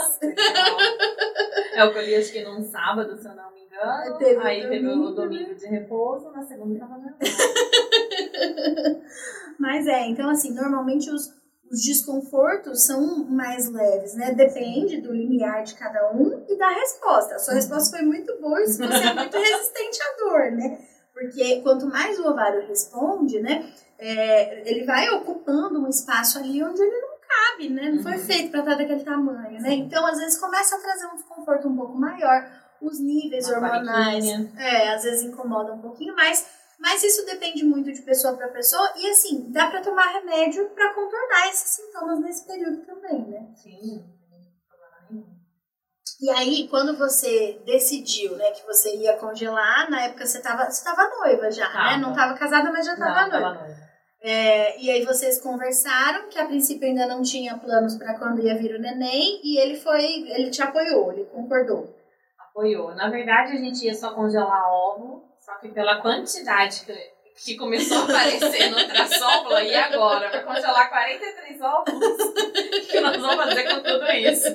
É, 1.73 1.83
eu 1.83 1.93
colhi 1.93 2.15
acho 2.17 2.33
que 2.33 2.45
num 2.45 2.63
sábado, 2.63 3.17
se 3.17 3.27
eu 3.27 3.35
não 3.35 3.51
me 3.53 3.61
engano. 3.65 4.19
Teve 4.19 4.37
o 4.37 4.43
aí 4.43 4.61
teve 4.69 4.87
o 4.87 4.91
domingo, 4.91 5.15
domingo 5.15 5.55
de 5.55 5.67
repouso, 5.67 6.31
na 6.33 6.43
segunda 6.43 6.79
tava 6.81 6.99
normal. 6.99 7.19
Mas 9.59 9.87
é, 9.87 10.07
então 10.07 10.29
assim, 10.29 10.53
normalmente 10.55 11.11
os, 11.11 11.35
os 11.71 11.81
desconfortos 11.83 12.85
são 12.87 13.25
mais 13.25 13.71
leves, 13.71 14.15
né? 14.15 14.33
Depende 14.35 15.01
do 15.01 15.13
limiar 15.13 15.63
de 15.65 15.75
cada 15.75 16.13
um 16.13 16.45
e 16.49 16.57
da 16.57 16.69
resposta. 16.71 17.35
A 17.35 17.39
sua 17.39 17.55
resposta 17.55 17.97
foi 17.97 18.07
muito 18.07 18.39
boa 18.41 18.61
e 18.63 18.67
se 18.67 18.79
você 18.79 19.05
é 19.05 19.15
muito 19.15 19.37
resistente 19.39 19.99
à 20.03 20.25
dor, 20.25 20.53
né? 20.53 20.79
Porque 21.13 21.61
quanto 21.63 21.87
mais 21.87 22.19
o 22.19 22.29
ovário 22.29 22.67
responde, 22.67 23.41
né? 23.41 23.71
é, 23.99 24.71
ele 24.71 24.85
vai 24.85 25.11
ocupando 25.11 25.81
um 25.85 25.89
espaço 25.89 26.39
ali 26.39 26.63
onde 26.63 26.81
ele 26.81 27.01
não 27.01 27.19
cabe, 27.19 27.69
né? 27.69 27.91
Não 27.91 28.03
foi 28.03 28.13
Uhum. 28.13 28.19
feito 28.19 28.51
para 28.53 28.61
estar 28.61 28.75
daquele 28.77 29.03
tamanho, 29.03 29.61
né? 29.61 29.73
Então, 29.75 30.07
às 30.07 30.19
vezes, 30.19 30.39
começa 30.39 30.77
a 30.77 30.79
trazer 30.79 31.07
um 31.07 31.17
desconforto 31.17 31.67
um 31.69 31.77
pouco 31.77 31.99
maior. 31.99 32.49
Os 32.81 33.01
níveis 33.01 33.49
Uma 33.49 33.57
hormonais, 33.57 34.25
é, 34.57 34.95
às 34.95 35.03
vezes 35.03 35.25
incomoda 35.25 35.73
um 35.73 35.81
pouquinho 35.81 36.15
mais, 36.15 36.47
mas 36.79 37.03
isso 37.03 37.27
depende 37.27 37.65
muito 37.65 37.93
de 37.93 38.03
pessoa 38.03 38.37
para 38.37 38.49
pessoa 38.49 38.93
e 38.97 39.09
assim, 39.09 39.51
dá 39.51 39.69
para 39.69 39.83
tomar 39.83 40.07
remédio 40.13 40.71
para 40.71 40.95
contornar 40.95 41.49
esses 41.49 41.71
sintomas 41.71 42.21
nesse 42.21 42.47
período 42.47 42.85
também, 42.87 43.27
né? 43.29 43.53
Sim. 43.57 44.19
E 46.21 46.31
aí, 46.31 46.67
quando 46.69 46.99
você 46.99 47.61
decidiu, 47.65 48.35
né, 48.37 48.51
que 48.51 48.67
você 48.67 48.97
ia 48.97 49.17
congelar, 49.19 49.89
na 49.89 50.03
época 50.03 50.27
você 50.27 50.43
tava, 50.43 50.69
você 50.69 50.83
tava 50.83 51.09
noiva 51.17 51.49
já, 51.49 51.69
né? 51.69 51.73
Tava. 51.73 51.97
Não 51.99 52.13
tava 52.13 52.35
casada, 52.37 52.73
mas 52.73 52.85
já 52.85 52.97
tava 52.97 53.23
Não, 53.23 53.31
noiva. 53.31 53.41
tava 53.41 53.55
noiva. 53.61 53.89
É, 54.21 54.81
e 54.81 54.91
aí 54.91 55.05
vocês 55.05 55.41
conversaram, 55.41 56.29
que 56.29 56.39
a 56.41 56.47
princípio 56.47 56.89
ainda 56.89 57.07
não 57.07 57.23
tinha 57.23 57.57
planos 57.57 57.97
para 57.97 58.19
quando 58.19 58.43
ia 58.43 58.59
vir 58.59 58.75
o 58.75 58.81
neném, 58.81 59.41
e 59.45 59.59
ele 59.61 59.77
foi, 59.77 60.03
ele 60.31 60.51
te 60.51 60.61
apoiou, 60.61 61.13
ele 61.13 61.25
concordou. 61.27 61.95
Apoiou. 62.51 62.93
Na 62.97 63.09
verdade, 63.09 63.53
a 63.53 63.57
gente 63.57 63.85
ia 63.85 63.95
só 63.95 64.13
congelar 64.13 64.73
óvulo, 64.73 65.23
só 65.49 65.55
que 65.55 65.69
pela 65.71 66.03
quantidade 66.03 66.85
que, 67.35 67.57
começou 67.57 68.01
a 68.01 68.05
aparecer 68.05 68.71
no 68.71 68.77
ultrassom, 68.77 69.59
e 69.61 69.75
agora? 69.75 70.29
Vai 70.29 70.45
congelar 70.45 70.91
43 70.91 71.61
óvulos? 71.63 72.21
O 72.21 72.87
que 72.87 73.01
nós 73.01 73.17
vamos 73.17 73.45
fazer 73.47 73.65
com 73.65 73.83
tudo 73.83 74.05
isso? 74.13 74.49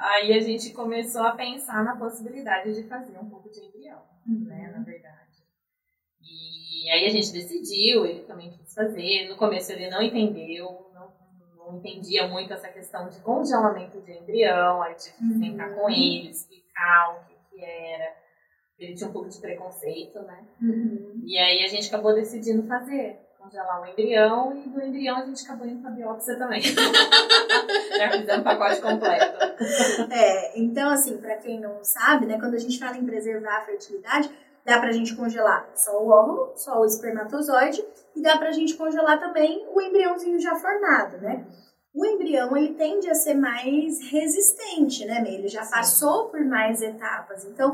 Aí 0.00 0.32
a 0.32 0.40
gente 0.40 0.72
começou 0.72 1.22
a 1.22 1.36
pensar 1.36 1.84
na 1.84 1.94
possibilidade 1.96 2.74
de 2.74 2.88
fazer 2.88 3.16
um 3.16 3.30
pouco 3.30 3.48
de 3.48 3.64
embrião, 3.64 4.02
né, 4.26 4.72
na 4.76 4.82
verdade. 4.82 5.14
E 6.20 6.90
aí 6.90 7.06
a 7.06 7.10
gente 7.10 7.32
decidiu, 7.32 8.04
ele 8.04 8.24
também 8.24 8.50
quis 8.50 8.74
fazer. 8.74 9.28
No 9.28 9.36
começo 9.36 9.70
ele 9.70 9.88
não 9.88 10.02
entendeu, 10.02 10.90
não, 10.92 11.12
não 11.56 11.78
entendia 11.78 12.26
muito 12.26 12.52
essa 12.52 12.68
questão 12.68 13.08
de 13.08 13.20
congelamento 13.20 14.00
de 14.00 14.12
embrião, 14.14 14.82
aí 14.82 14.94
tive 14.94 15.16
que 15.16 15.22
Uhum. 15.24 15.38
sentar 15.38 15.74
com 15.76 15.88
ele, 15.88 16.30
explicar 16.30 17.16
o 17.16 17.24
que, 17.28 17.34
que 17.50 17.64
era. 17.64 18.23
Ele 18.78 18.94
tinha 18.94 19.08
um 19.08 19.12
pouco 19.12 19.28
de 19.28 19.38
preconceito, 19.38 20.20
né? 20.22 20.44
Uhum. 20.60 21.22
E 21.24 21.38
aí 21.38 21.64
a 21.64 21.68
gente 21.68 21.88
acabou 21.88 22.14
decidindo 22.14 22.66
fazer, 22.66 23.20
congelar 23.38 23.82
o 23.82 23.86
embrião, 23.86 24.56
e 24.56 24.68
do 24.68 24.82
embrião 24.82 25.18
a 25.18 25.26
gente 25.26 25.44
acabou 25.44 25.66
indo 25.66 25.80
pra 25.80 25.90
biópsia 25.90 26.36
também. 26.36 26.60
Já 27.96 28.10
fizemos 28.10 28.40
um 28.40 28.42
pacote 28.42 28.80
completo. 28.80 29.38
É, 30.10 30.58
então, 30.58 30.90
assim, 30.90 31.18
pra 31.18 31.36
quem 31.36 31.60
não 31.60 31.84
sabe, 31.84 32.26
né, 32.26 32.38
quando 32.38 32.54
a 32.54 32.58
gente 32.58 32.78
fala 32.78 32.96
em 32.96 33.06
preservar 33.06 33.58
a 33.58 33.64
fertilidade, 33.64 34.30
dá 34.64 34.80
pra 34.80 34.92
gente 34.92 35.14
congelar 35.14 35.70
só 35.74 36.02
o 36.02 36.08
óvulo, 36.08 36.52
só 36.56 36.80
o 36.80 36.84
espermatozoide, 36.84 37.84
e 38.16 38.22
dá 38.22 38.36
pra 38.38 38.50
gente 38.50 38.74
congelar 38.74 39.20
também 39.20 39.66
o 39.72 39.80
embriãozinho 39.80 40.40
já 40.40 40.56
formado, 40.56 41.18
né? 41.18 41.46
O 41.94 42.04
embrião, 42.04 42.56
ele 42.56 42.74
tende 42.74 43.08
a 43.08 43.14
ser 43.14 43.34
mais 43.34 44.00
resistente, 44.10 45.04
né? 45.04 45.22
Ele 45.28 45.46
já 45.46 45.62
Sim. 45.62 45.70
passou 45.70 46.28
por 46.28 46.44
mais 46.44 46.82
etapas, 46.82 47.44
então... 47.44 47.72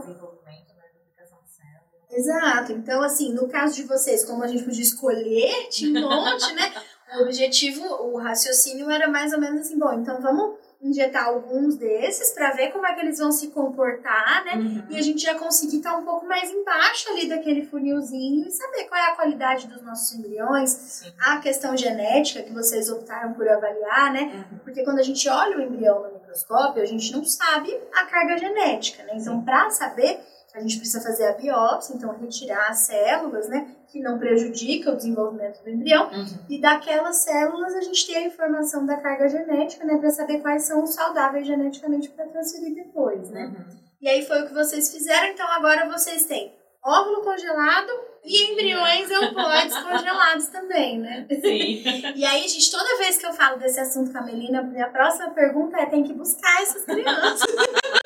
Exato, 2.12 2.72
então, 2.72 3.02
assim, 3.02 3.32
no 3.32 3.48
caso 3.48 3.74
de 3.74 3.84
vocês, 3.84 4.24
como 4.24 4.42
a 4.42 4.46
gente 4.46 4.64
podia 4.64 4.82
escolher, 4.82 5.68
tinha 5.70 6.00
um 6.00 6.08
monte, 6.08 6.52
né? 6.54 6.72
O 7.18 7.22
objetivo, 7.22 7.82
o 8.04 8.18
raciocínio 8.18 8.88
era 8.90 9.08
mais 9.08 9.32
ou 9.32 9.40
menos 9.40 9.62
assim, 9.62 9.78
bom, 9.78 9.92
então 9.92 10.20
vamos 10.20 10.58
injetar 10.82 11.26
alguns 11.26 11.76
desses 11.76 12.32
pra 12.32 12.52
ver 12.52 12.72
como 12.72 12.86
é 12.86 12.94
que 12.94 13.00
eles 13.00 13.18
vão 13.18 13.30
se 13.30 13.48
comportar, 13.48 14.44
né? 14.44 14.54
Uhum. 14.54 14.84
E 14.88 14.96
a 14.96 15.02
gente 15.02 15.22
já 15.22 15.34
conseguir 15.34 15.78
estar 15.78 15.96
um 15.96 16.04
pouco 16.04 16.26
mais 16.26 16.50
embaixo 16.50 17.10
ali 17.10 17.28
daquele 17.28 17.66
funilzinho 17.66 18.48
e 18.48 18.50
saber 18.50 18.84
qual 18.84 18.98
é 18.98 19.10
a 19.10 19.14
qualidade 19.14 19.66
dos 19.66 19.82
nossos 19.82 20.12
embriões, 20.14 20.70
Sim. 20.70 21.12
a 21.18 21.36
questão 21.38 21.76
genética 21.76 22.42
que 22.42 22.52
vocês 22.52 22.88
optaram 22.88 23.34
por 23.34 23.46
avaliar, 23.46 24.12
né? 24.12 24.46
Uhum. 24.50 24.58
Porque 24.58 24.82
quando 24.82 25.00
a 25.00 25.02
gente 25.02 25.28
olha 25.28 25.58
o 25.58 25.60
embrião 25.60 26.02
no 26.02 26.14
microscópio, 26.14 26.82
a 26.82 26.86
gente 26.86 27.12
não 27.12 27.24
sabe 27.24 27.78
a 27.92 28.06
carga 28.06 28.38
genética, 28.38 29.02
né? 29.02 29.12
Então, 29.16 29.42
para 29.42 29.68
saber, 29.68 30.18
a 30.54 30.60
gente 30.60 30.78
precisa 30.78 31.02
fazer 31.02 31.26
a 31.28 31.32
biópsia, 31.32 31.94
então 31.94 32.16
retirar 32.18 32.68
as 32.68 32.80
células, 32.80 33.48
né? 33.48 33.76
Que 33.88 34.00
não 34.00 34.18
prejudica 34.18 34.90
o 34.90 34.96
desenvolvimento 34.96 35.62
do 35.62 35.70
embrião. 35.70 36.10
Uhum. 36.10 36.38
E 36.48 36.60
daquelas 36.60 37.16
células 37.16 37.74
a 37.74 37.80
gente 37.80 38.06
tem 38.06 38.16
a 38.16 38.26
informação 38.26 38.84
da 38.84 38.96
carga 38.96 39.28
genética, 39.28 39.84
né? 39.84 39.98
Para 39.98 40.10
saber 40.10 40.40
quais 40.40 40.64
são 40.64 40.82
os 40.82 40.94
saudáveis 40.94 41.46
geneticamente 41.46 42.08
para 42.10 42.26
transferir 42.26 42.74
depois, 42.74 43.30
né? 43.30 43.46
Uhum. 43.46 43.78
E 44.00 44.08
aí 44.08 44.24
foi 44.24 44.42
o 44.42 44.48
que 44.48 44.54
vocês 44.54 44.92
fizeram, 44.92 45.28
então 45.28 45.46
agora 45.46 45.88
vocês 45.88 46.24
têm 46.24 46.52
óvulo 46.84 47.22
congelado 47.22 47.90
e 48.24 48.52
embriões 48.52 49.10
euploides 49.10 49.76
congelados 49.82 50.46
também, 50.48 50.98
né? 50.98 51.26
Sim. 51.28 51.82
E 52.16 52.24
aí, 52.24 52.46
gente, 52.48 52.70
toda 52.70 52.98
vez 52.98 53.18
que 53.18 53.26
eu 53.26 53.32
falo 53.32 53.58
desse 53.58 53.80
assunto 53.80 54.12
com 54.12 54.18
a 54.18 54.22
Melina, 54.22 54.62
minha 54.62 54.88
próxima 54.88 55.30
pergunta 55.30 55.78
é: 55.78 55.86
tem 55.86 56.02
que 56.02 56.12
buscar 56.12 56.62
essas 56.62 56.84
crianças. 56.84 57.42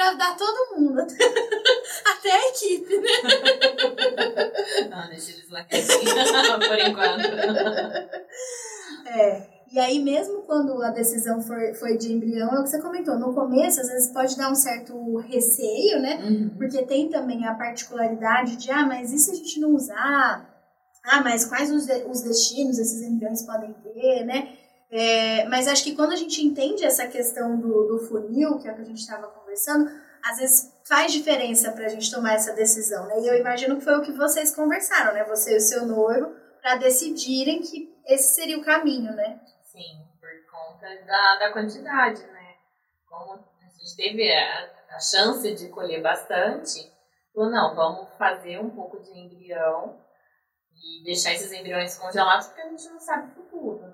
Engravidar 0.00 0.34
todo 0.36 0.80
mundo, 0.80 0.98
até, 1.00 1.14
até 2.10 2.32
a 2.32 2.48
equipe, 2.48 2.96
né? 2.96 3.08
Não, 4.88 5.08
deixa 5.10 5.32
eles 5.32 5.50
lá 5.50 5.62
quietinhos, 5.64 6.30
por 6.66 6.78
enquanto. 6.78 7.26
É. 9.06 9.60
E 9.72 9.78
aí, 9.78 10.02
mesmo 10.02 10.42
quando 10.42 10.82
a 10.82 10.90
decisão 10.90 11.40
foi, 11.42 11.74
foi 11.74 11.96
de 11.98 12.12
embrião, 12.12 12.48
é 12.48 12.60
o 12.60 12.64
que 12.64 12.70
você 12.70 12.80
comentou. 12.80 13.18
No 13.18 13.34
começo, 13.34 13.80
às 13.80 13.88
vezes 13.88 14.10
pode 14.12 14.36
dar 14.36 14.50
um 14.50 14.54
certo 14.54 15.18
receio, 15.18 16.00
né? 16.00 16.16
Uhum. 16.24 16.50
Porque 16.56 16.82
tem 16.86 17.08
também 17.08 17.46
a 17.46 17.54
particularidade 17.54 18.56
de, 18.56 18.70
ah, 18.70 18.84
mas 18.86 19.12
e 19.12 19.18
se 19.18 19.30
a 19.30 19.34
gente 19.34 19.60
não 19.60 19.74
usar? 19.74 20.48
Ah, 21.04 21.20
mas 21.22 21.44
quais 21.44 21.70
os, 21.70 21.86
de- 21.86 22.04
os 22.08 22.22
destinos 22.22 22.78
esses 22.78 23.02
embriões 23.02 23.42
podem 23.42 23.72
ter, 23.74 24.24
né? 24.24 24.54
É, 24.90 25.44
mas 25.44 25.68
acho 25.68 25.84
que 25.84 25.94
quando 25.94 26.12
a 26.12 26.16
gente 26.16 26.44
entende 26.44 26.84
essa 26.84 27.06
questão 27.06 27.58
do, 27.58 27.84
do 27.84 27.98
funil, 28.08 28.58
que 28.58 28.68
é 28.68 28.72
o 28.72 28.74
que 28.74 28.82
a 28.82 28.84
gente 28.84 28.98
estava 28.98 29.28
conversando, 29.28 29.88
às 30.22 30.38
vezes 30.38 30.76
faz 30.84 31.12
diferença 31.12 31.70
para 31.72 31.86
a 31.86 31.88
gente 31.88 32.10
tomar 32.10 32.34
essa 32.34 32.52
decisão, 32.52 33.06
né? 33.06 33.20
E 33.20 33.28
eu 33.28 33.36
imagino 33.36 33.76
que 33.76 33.84
foi 33.84 33.96
o 33.96 34.02
que 34.02 34.12
vocês 34.12 34.54
conversaram, 34.54 35.14
né? 35.14 35.24
Você 35.24 35.54
e 35.54 35.56
o 35.56 35.60
seu 35.60 35.86
noivo, 35.86 36.34
para 36.60 36.76
decidirem 36.76 37.62
que 37.62 37.94
esse 38.06 38.34
seria 38.34 38.58
o 38.58 38.64
caminho, 38.64 39.12
né? 39.14 39.40
Sim, 39.62 40.04
por 40.18 40.30
conta 40.50 40.86
da, 41.06 41.36
da 41.38 41.52
quantidade, 41.52 42.22
né? 42.26 42.56
Como 43.08 43.34
a 43.34 43.68
gente 43.68 43.96
teve 43.96 44.30
a, 44.32 44.70
a 44.90 44.98
chance 44.98 45.54
de 45.54 45.68
colher 45.68 46.02
bastante, 46.02 46.90
falou, 47.32 47.50
não, 47.50 47.74
vamos 47.74 48.08
fazer 48.18 48.58
um 48.58 48.70
pouco 48.70 49.00
de 49.00 49.16
embrião 49.16 49.98
e 50.74 51.04
deixar 51.04 51.32
esses 51.32 51.52
embriões 51.52 51.96
congelados, 51.96 52.48
porque 52.48 52.62
a 52.62 52.68
gente 52.68 52.88
não 52.88 52.98
sabe 52.98 53.30
o 53.30 53.34
futuro, 53.34 53.86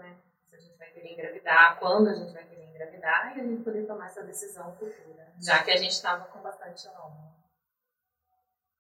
querer 1.07 1.13
engravidar, 1.13 1.79
quando 1.79 2.09
a 2.09 2.15
gente 2.15 2.33
vai 2.33 2.45
querer 2.45 2.65
engravidar, 2.65 3.37
e 3.37 3.41
a 3.41 3.45
gente 3.45 3.63
poder 3.63 3.87
tomar 3.87 4.07
essa 4.07 4.23
decisão 4.23 4.73
futura, 4.77 5.33
já 5.41 5.63
que 5.63 5.71
a 5.71 5.77
gente 5.77 5.93
estava 5.93 6.25
com 6.27 6.41
bastante 6.41 6.87
hormônio. 6.89 7.37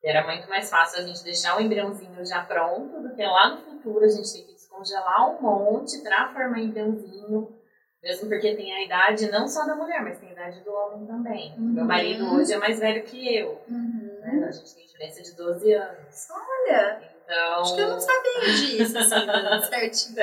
Era 0.02 0.24
muito 0.24 0.48
mais 0.48 0.70
fácil 0.70 1.00
a 1.00 1.06
gente 1.06 1.24
deixar 1.24 1.56
o 1.56 1.60
embriãozinho 1.60 2.24
já 2.24 2.42
pronto 2.44 3.02
do 3.02 3.14
que 3.14 3.22
lá 3.22 3.56
no 3.56 3.62
futuro 3.62 4.04
a 4.04 4.08
gente 4.08 4.32
ter 4.32 4.42
que 4.42 4.54
descongelar 4.54 5.30
um 5.30 5.42
monte 5.42 6.00
para 6.02 6.32
formar 6.32 6.60
embriãozinho. 6.60 7.56
Mesmo 8.02 8.28
porque 8.28 8.54
tem 8.54 8.72
a 8.72 8.84
idade 8.84 9.28
não 9.32 9.48
só 9.48 9.66
da 9.66 9.74
mulher, 9.74 10.00
mas 10.02 10.20
tem 10.20 10.28
a 10.28 10.32
idade 10.32 10.60
do 10.60 10.72
homem 10.72 11.06
também. 11.06 11.52
Uhum. 11.58 11.72
Meu 11.72 11.84
marido 11.84 12.32
hoje 12.32 12.52
é 12.52 12.58
mais 12.58 12.78
velho 12.78 13.02
que 13.02 13.36
eu. 13.36 13.60
Uhum. 13.68 14.20
Né? 14.20 14.46
A 14.46 14.52
gente 14.52 14.74
tem 14.76 14.86
diferença 14.86 15.22
de 15.22 15.34
12 15.34 15.72
anos. 15.72 16.28
Olha! 16.30 17.02
Então... 17.24 17.60
Acho 17.60 17.74
que 17.74 17.80
eu 17.80 17.88
não 17.88 17.98
sabia 17.98 18.40
disso, 18.42 18.96
assim, 18.96 19.26
certinho. 19.68 20.14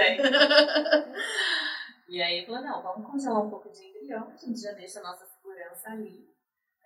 E 2.14 2.22
aí 2.22 2.46
falou, 2.46 2.62
não, 2.62 2.84
vamos 2.84 3.10
congelar 3.10 3.44
um 3.44 3.50
pouco 3.50 3.72
de 3.72 3.88
embrião, 3.88 4.28
a 4.32 4.38
gente 4.38 4.62
já 4.62 4.72
deixa 4.74 5.00
a 5.00 5.04
nossa 5.04 5.26
segurança 5.26 5.90
ali. 5.90 6.30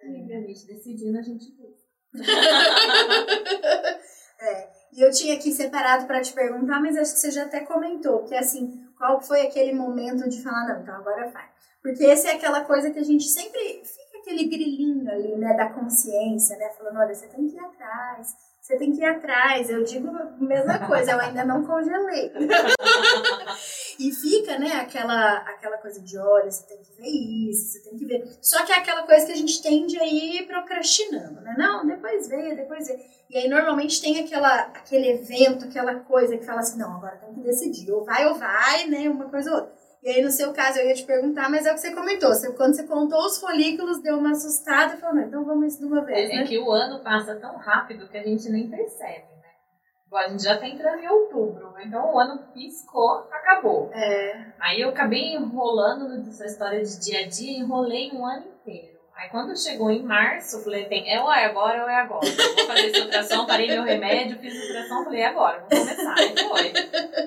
E 0.02 0.34
a 0.34 0.40
gente 0.40 0.66
decidindo, 0.66 1.18
a 1.18 1.22
gente 1.22 1.52
busca. 1.52 1.86
é, 4.40 4.70
e 4.94 5.02
eu 5.02 5.12
tinha 5.12 5.36
aqui 5.36 5.52
separado 5.52 6.08
para 6.08 6.22
te 6.22 6.32
perguntar, 6.32 6.80
mas 6.80 6.96
acho 6.96 7.12
que 7.12 7.20
você 7.20 7.32
já 7.32 7.44
até 7.44 7.66
comentou, 7.66 8.24
que 8.24 8.36
assim, 8.36 8.88
qual 8.98 9.20
foi 9.20 9.42
aquele 9.42 9.74
momento 9.74 10.30
de 10.30 10.42
falar, 10.42 10.70
não, 10.70 10.82
então 10.82 10.96
agora 10.96 11.30
vai. 11.30 11.52
Porque 11.82 12.06
esse 12.06 12.26
é 12.26 12.36
aquela 12.36 12.64
coisa 12.64 12.90
que 12.90 13.00
a 13.00 13.04
gente 13.04 13.28
sempre 13.28 13.84
fica 13.84 14.20
aquele 14.20 14.46
grilinho 14.46 15.12
ali, 15.12 15.36
né, 15.36 15.58
da 15.58 15.74
consciência, 15.74 16.56
né, 16.56 16.70
falando, 16.70 17.00
olha, 17.00 17.14
você 17.14 17.28
tem 17.28 17.50
que 17.50 17.58
ir 17.58 17.60
atrás, 17.60 18.34
você 18.68 18.78
tem 18.78 18.92
que 18.92 19.00
ir 19.00 19.06
atrás. 19.06 19.70
Eu 19.70 19.82
digo 19.84 20.10
a 20.10 20.26
mesma 20.42 20.86
coisa, 20.86 21.14
eu 21.14 21.20
ainda 21.22 21.46
não 21.46 21.64
congelei. 21.64 22.34
e 23.98 24.12
fica, 24.12 24.60
né, 24.60 24.74
aquela, 24.82 25.38
aquela 25.38 25.78
coisa 25.78 26.02
de, 26.02 26.18
olha, 26.18 26.52
você 26.52 26.68
tem 26.68 26.82
que 26.82 26.92
ver 27.02 27.50
isso, 27.50 27.72
você 27.72 27.90
tem 27.90 27.98
que 27.98 28.06
ver. 28.06 28.28
Só 28.42 28.66
que 28.66 28.74
é 28.74 28.76
aquela 28.76 29.04
coisa 29.04 29.26
que 29.26 29.32
a 29.32 29.38
gente 29.38 29.62
tende 29.62 29.98
a 29.98 30.06
ir 30.06 30.46
procrastinando, 30.46 31.40
né? 31.40 31.56
Não, 31.58 31.88
depois 31.88 32.28
vê, 32.28 32.56
depois 32.56 32.88
vê. 32.88 33.00
E 33.30 33.38
aí 33.38 33.48
normalmente 33.48 34.02
tem 34.02 34.20
aquela, 34.20 34.60
aquele 34.64 35.12
evento, 35.12 35.64
aquela 35.64 35.96
coisa 36.02 36.38
que 36.38 36.46
fala 36.46 36.60
assim, 36.60 36.78
não, 36.78 36.98
agora 36.98 37.16
tem 37.18 37.34
que 37.34 37.42
decidir, 37.42 37.90
ou 37.90 38.04
vai 38.04 38.28
ou 38.28 38.36
vai, 38.36 38.86
né, 38.88 39.10
uma 39.10 39.30
coisa 39.30 39.50
ou 39.50 39.58
outra. 39.60 39.77
E 40.04 40.10
aí, 40.10 40.22
no 40.22 40.32
seu 40.32 40.54
caso, 40.54 40.80
eu 40.80 40.88
ia 40.88 40.94
te 40.94 41.04
perguntar, 41.04 41.50
mas 41.50 41.66
é 41.66 41.72
o 41.72 41.76
que 41.76 41.82
você 41.82 41.94
comentou. 41.94 42.30
Você, 42.30 42.52
quando 42.54 42.76
você 42.76 42.84
contou 42.86 43.26
os 43.26 43.40
folículos, 43.40 44.02
deu 44.02 44.18
uma 44.18 44.32
assustada 44.32 44.94
e 44.94 44.98
falou, 44.98 45.20
então 45.20 45.44
vamos 45.44 45.74
isso 45.74 45.80
de 45.80 45.86
uma 45.86 46.06
vez, 46.06 46.30
é, 46.30 46.36
né? 46.36 46.44
É 46.44 46.48
que 46.48 46.58
o 46.60 46.72
ano 46.72 47.04
passa 47.04 47.36
tão 47.36 47.58
rápido 47.58 48.08
que 48.08 48.18
a 48.18 48.24
gente 48.24 48.50
nem 48.50 48.70
percebe, 48.70 49.28
né? 49.42 50.16
a 50.16 50.30
gente 50.30 50.44
já 50.44 50.58
tá 50.58 50.68
entrando 50.68 51.00
em 51.00 51.08
outubro, 51.10 51.74
então 51.80 52.14
o 52.14 52.20
ano 52.20 52.42
piscou, 52.54 53.28
acabou. 53.32 53.90
É. 53.94 54.54
Aí 54.60 54.82
eu 54.82 54.90
acabei 54.90 55.36
enrolando 55.36 56.08
nessa 56.10 56.46
história 56.46 56.82
de 56.84 57.00
dia 57.00 57.26
a 57.26 57.28
dia, 57.28 57.60
enrolei 57.60 58.12
um 58.12 58.26
ano 58.26 58.46
inteiro. 58.48 58.97
Aí 59.18 59.30
quando 59.30 59.58
chegou 59.58 59.90
em 59.90 60.04
março, 60.04 60.58
eu 60.58 60.64
falei, 60.64 60.86
tem, 60.86 61.12
é 61.12 61.20
ou 61.20 61.34
é 61.34 61.46
agora 61.46 61.82
ou 61.82 61.90
é 61.90 61.96
agora. 61.96 62.28
Eu 62.28 62.56
vou 62.56 62.68
fazer 62.68 62.90
essa 62.90 63.04
ultrassom, 63.04 63.46
parei 63.48 63.68
meu 63.68 63.82
remédio, 63.82 64.38
fiz 64.38 64.54
ultrassom, 64.54 65.04
falei, 65.06 65.22
é 65.22 65.26
agora, 65.26 65.60
vou 65.60 65.80
começar. 65.80 66.16
E 66.20 66.40
foi. 66.40 66.74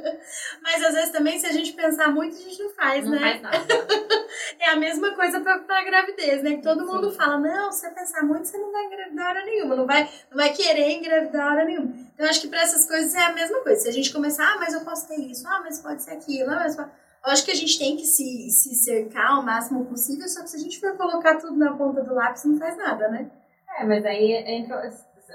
Mas 0.63 0.85
às 0.85 0.95
vezes 0.95 1.11
também, 1.11 1.41
se 1.41 1.47
a 1.47 1.53
gente 1.53 1.73
pensar 1.73 2.13
muito, 2.13 2.37
a 2.37 2.41
gente 2.41 2.63
não 2.63 2.71
faz, 2.71 3.05
não 3.05 3.11
né? 3.11 3.19
Não 3.19 3.51
faz 3.51 3.67
nada. 3.67 3.87
é 4.61 4.71
a 4.71 4.77
mesma 4.77 5.17
coisa 5.17 5.41
pra, 5.41 5.59
pra 5.59 5.83
gravidez, 5.83 6.45
né? 6.45 6.57
Que 6.57 6.63
todo 6.63 6.81
Sim. 6.81 6.87
mundo 6.87 7.11
fala, 7.11 7.39
não, 7.39 7.73
se 7.73 7.81
você 7.81 7.91
pensar 7.91 8.23
muito, 8.23 8.47
você 8.47 8.57
não 8.57 8.71
vai 8.71 8.85
engravidar 8.85 9.31
hora 9.31 9.45
nenhuma, 9.45 9.75
não 9.75 9.87
vai, 9.87 10.09
não 10.31 10.37
vai 10.37 10.53
querer 10.53 10.93
engravidar 10.93 11.53
hora 11.53 11.65
nenhuma. 11.65 11.93
Então 12.15 12.25
acho 12.29 12.41
que 12.41 12.49
pra 12.49 12.61
essas 12.63 12.87
coisas 12.87 13.13
é 13.17 13.23
a 13.25 13.33
mesma 13.33 13.63
coisa. 13.63 13.81
Se 13.81 13.89
a 13.89 13.93
gente 13.93 14.13
começar, 14.13 14.45
ah, 14.45 14.59
mas 14.61 14.75
eu 14.75 14.83
posso 14.83 15.09
ter 15.09 15.17
isso, 15.17 15.45
ah, 15.49 15.61
mas 15.65 15.81
pode 15.81 16.05
ser 16.05 16.13
aquilo, 16.13 16.51
ah, 16.53 16.61
mas 16.61 16.77
pode... 16.77 16.91
Eu 17.25 17.33
acho 17.33 17.45
que 17.45 17.51
a 17.51 17.55
gente 17.55 17.79
tem 17.79 17.97
que 17.97 18.07
se, 18.07 18.51
se 18.51 18.75
cercar 18.75 19.39
o 19.39 19.43
máximo 19.43 19.85
possível, 19.85 20.27
só 20.27 20.43
que 20.43 20.51
se 20.51 20.57
a 20.57 20.61
gente 20.61 20.81
for 20.81 20.97
colocar 20.97 21.37
tudo 21.37 21.57
na 21.57 21.77
ponta 21.77 22.03
do 22.03 22.15
lápis, 22.15 22.45
não 22.45 22.59
faz 22.59 22.77
nada, 22.79 23.09
né? 23.09 23.31
É, 23.79 23.85
mas 23.85 24.05
aí 24.07 24.33
entra. 24.33 24.91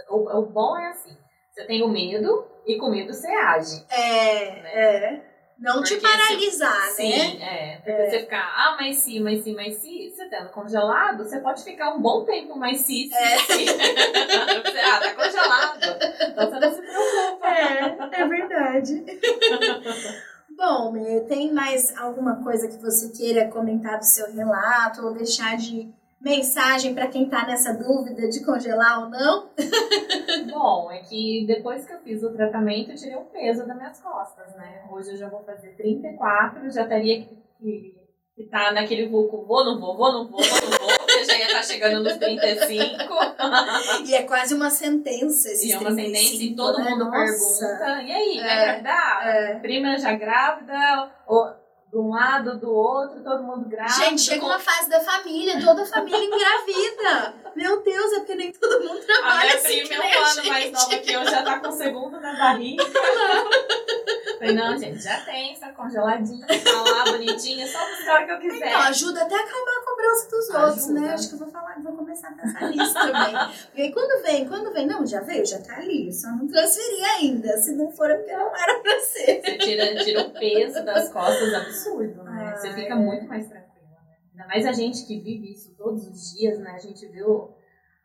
O, 0.10 0.40
o 0.40 0.46
bom 0.46 0.78
é 0.78 0.90
assim: 0.90 1.16
você 1.52 1.66
tem 1.66 1.84
o 1.84 1.88
medo 1.88 2.46
e 2.66 2.78
com 2.78 2.90
medo 2.90 3.14
você 3.14 3.28
age. 3.28 3.86
É, 3.90 4.62
né? 4.62 4.72
é. 4.74 5.35
Não 5.58 5.76
porque 5.76 5.96
te 5.96 6.02
paralisar, 6.02 6.90
se, 6.90 7.04
né? 7.04 7.18
Sim, 7.18 7.42
é. 7.42 7.76
Porque 7.78 7.92
é. 7.92 8.10
você 8.10 8.20
ficar, 8.20 8.54
ah, 8.56 8.76
mas 8.80 8.98
sim, 8.98 9.20
mas 9.22 9.44
sim, 9.44 9.56
mas 9.56 9.78
sim, 9.78 10.10
você 10.10 10.26
tendo 10.28 10.50
congelado, 10.50 11.24
você 11.24 11.40
pode 11.40 11.64
ficar 11.64 11.94
um 11.94 12.02
bom 12.02 12.26
tempo 12.26 12.58
mais 12.58 12.80
sim, 12.82 13.10
sim, 13.10 13.16
é. 13.16 13.38
sim. 13.40 13.66
ah, 14.84 15.00
tá 15.00 15.14
congelado. 15.14 15.80
Então 16.30 16.50
você 16.50 16.60
não 16.60 16.74
se 16.74 16.82
preocupa. 16.82 17.48
É, 17.48 18.22
é 18.22 18.28
verdade. 18.28 19.06
Bom, 20.58 20.94
tem 21.28 21.54
mais 21.54 21.96
alguma 21.98 22.42
coisa 22.44 22.68
que 22.68 22.78
você 22.78 23.10
queira 23.10 23.50
comentar 23.50 24.00
do 24.00 24.06
seu 24.06 24.32
relato 24.34 25.06
ou 25.06 25.14
deixar 25.14 25.58
de 25.58 25.94
mensagem 26.26 26.96
para 26.96 27.08
quem 27.08 27.26
está 27.26 27.46
nessa 27.46 27.72
dúvida 27.72 28.28
de 28.28 28.44
congelar 28.44 29.04
ou 29.04 29.10
não? 29.12 29.50
Bom, 30.52 30.92
é 30.92 31.04
que 31.04 31.46
depois 31.46 31.86
que 31.86 31.94
eu 31.94 32.00
fiz 32.00 32.24
o 32.24 32.34
tratamento, 32.34 32.90
eu 32.90 32.96
tirei 32.96 33.16
um 33.16 33.26
peso 33.26 33.68
das 33.68 33.78
minhas 33.78 34.02
costas, 34.02 34.56
né? 34.56 34.84
Hoje 34.92 35.12
eu 35.12 35.18
já 35.18 35.30
vou 35.30 35.44
fazer 35.44 35.76
34, 35.76 36.72
já 36.72 36.88
teria 36.88 37.22
que 37.22 37.96
que 38.36 38.44
tá 38.48 38.74
naquele 38.74 39.08
vulco, 39.08 39.46
vou, 39.46 39.64
não 39.64 39.80
vou, 39.80 39.96
vou, 39.96 40.12
não 40.12 40.28
vou, 40.28 40.44
vou, 40.44 40.70
não 40.70 40.78
vou, 40.78 40.98
porque 40.98 41.24
já 41.24 41.38
ia 41.38 41.46
estar 41.46 41.60
tá 41.60 41.64
chegando 41.64 42.04
nos 42.04 42.18
35. 42.18 42.84
e 44.06 44.14
é 44.14 44.24
quase 44.24 44.54
uma 44.54 44.70
sentença 44.70 45.50
esse 45.50 45.70
E 45.70 45.72
é 45.72 45.78
uma 45.78 45.96
sentença 45.96 46.44
e 46.44 46.54
todo 46.54 46.80
né? 46.80 46.90
mundo 46.90 47.06
Nossa. 47.06 47.66
pergunta, 47.66 48.04
e 48.04 48.12
aí, 48.12 48.38
vai 48.42 48.50
é, 48.50 48.62
engravidar? 48.62 49.28
É. 49.28 49.60
Prima 49.60 49.98
já 49.98 50.14
grávida? 50.16 51.12
Ou 51.26 51.65
de 51.96 52.00
um 52.02 52.10
lado, 52.10 52.60
do 52.60 52.70
outro, 52.70 53.24
todo 53.24 53.42
mundo 53.42 53.70
grávida. 53.70 53.96
Gente, 53.96 54.22
chega 54.22 54.42
com... 54.42 54.48
uma 54.48 54.60
fase 54.60 54.90
da 54.90 55.00
família, 55.00 55.64
toda 55.64 55.84
a 55.84 55.86
família 55.86 56.20
engravida. 56.26 57.34
Meu 57.56 57.82
Deus, 57.82 58.12
é 58.12 58.18
porque 58.18 58.36
nem 58.36 58.52
todo 58.52 58.84
mundo 58.84 59.00
trabalha 59.00 59.40
a 59.40 59.44
minha 59.44 59.56
assim 59.56 59.88
prima 59.88 60.04
é 60.04 60.20
um 60.20 60.26
ano 60.26 60.46
mais 60.46 60.72
nova 60.74 60.98
que 60.98 61.14
eu, 61.14 61.24
já 61.24 61.42
tá 61.42 61.60
com 61.62 61.70
o 61.70 61.72
segundo 61.72 62.20
na 62.20 62.38
barriga. 62.38 62.84
Falei, 64.38 64.54
não, 64.54 64.78
gente, 64.78 65.02
já 65.02 65.22
tem, 65.22 65.54
está 65.54 65.72
congeladinha, 65.72 66.46
tá 66.46 66.82
lá, 66.82 67.06
bonitinha, 67.06 67.66
só 67.66 67.80
buscar 67.90 68.12
a 68.12 68.14
hora 68.16 68.26
que 68.26 68.32
eu 68.34 68.40
quiser. 68.40 68.68
Então, 68.68 68.82
ajuda 68.82 69.22
até 69.24 69.36
a 69.36 69.40
acalmar 69.40 69.76
a 69.78 69.86
cobrança 69.86 70.30
dos 70.30 70.50
ajuda. 70.50 70.66
outros, 70.66 70.88
né? 70.88 71.14
Acho 71.14 71.30
que 71.30 71.36
eu 71.36 71.40
vou 71.40 71.48
falar, 71.48 71.76
vou 71.82 71.94
começar 71.94 72.28
a 72.28 72.32
pensar 72.34 72.70
nisso 72.70 72.94
também. 72.94 73.34
Porque 73.66 73.82
aí 73.82 73.94
quando 73.94 74.24
vem, 74.24 74.48
quando 74.48 74.74
vem, 74.74 74.86
não, 74.86 75.08
já 75.08 75.22
veio, 75.22 75.46
já 75.46 75.60
tá 75.60 75.78
ali, 75.78 76.12
só 76.12 76.28
não 76.28 76.48
transferi 76.48 77.06
ainda. 77.18 77.58
Se 77.58 77.74
não 77.74 77.90
for, 77.90 78.12
é 78.12 78.18
porque 78.18 78.34
não 78.34 78.54
era 78.54 78.80
pra 78.80 79.00
ser. 79.00 79.42
Você 79.42 79.58
tira, 79.58 80.04
tira 80.04 80.22
o 80.22 80.32
peso 80.32 80.84
das 80.84 81.08
costas 81.08 81.54
absurdo, 81.54 81.85
né? 82.24 82.56
Você 82.56 82.74
fica 82.74 82.94
é. 82.94 82.96
muito 82.96 83.28
mais 83.28 83.48
tranquila, 83.48 83.98
né? 84.06 84.18
Ainda 84.32 84.48
mais 84.48 84.66
a 84.66 84.72
gente 84.72 85.06
que 85.06 85.20
vive 85.20 85.52
isso 85.52 85.76
todos 85.76 86.08
os 86.08 86.34
dias, 86.34 86.60
né? 86.60 86.72
A 86.72 86.80
gente 86.80 87.06
viu 87.08 87.56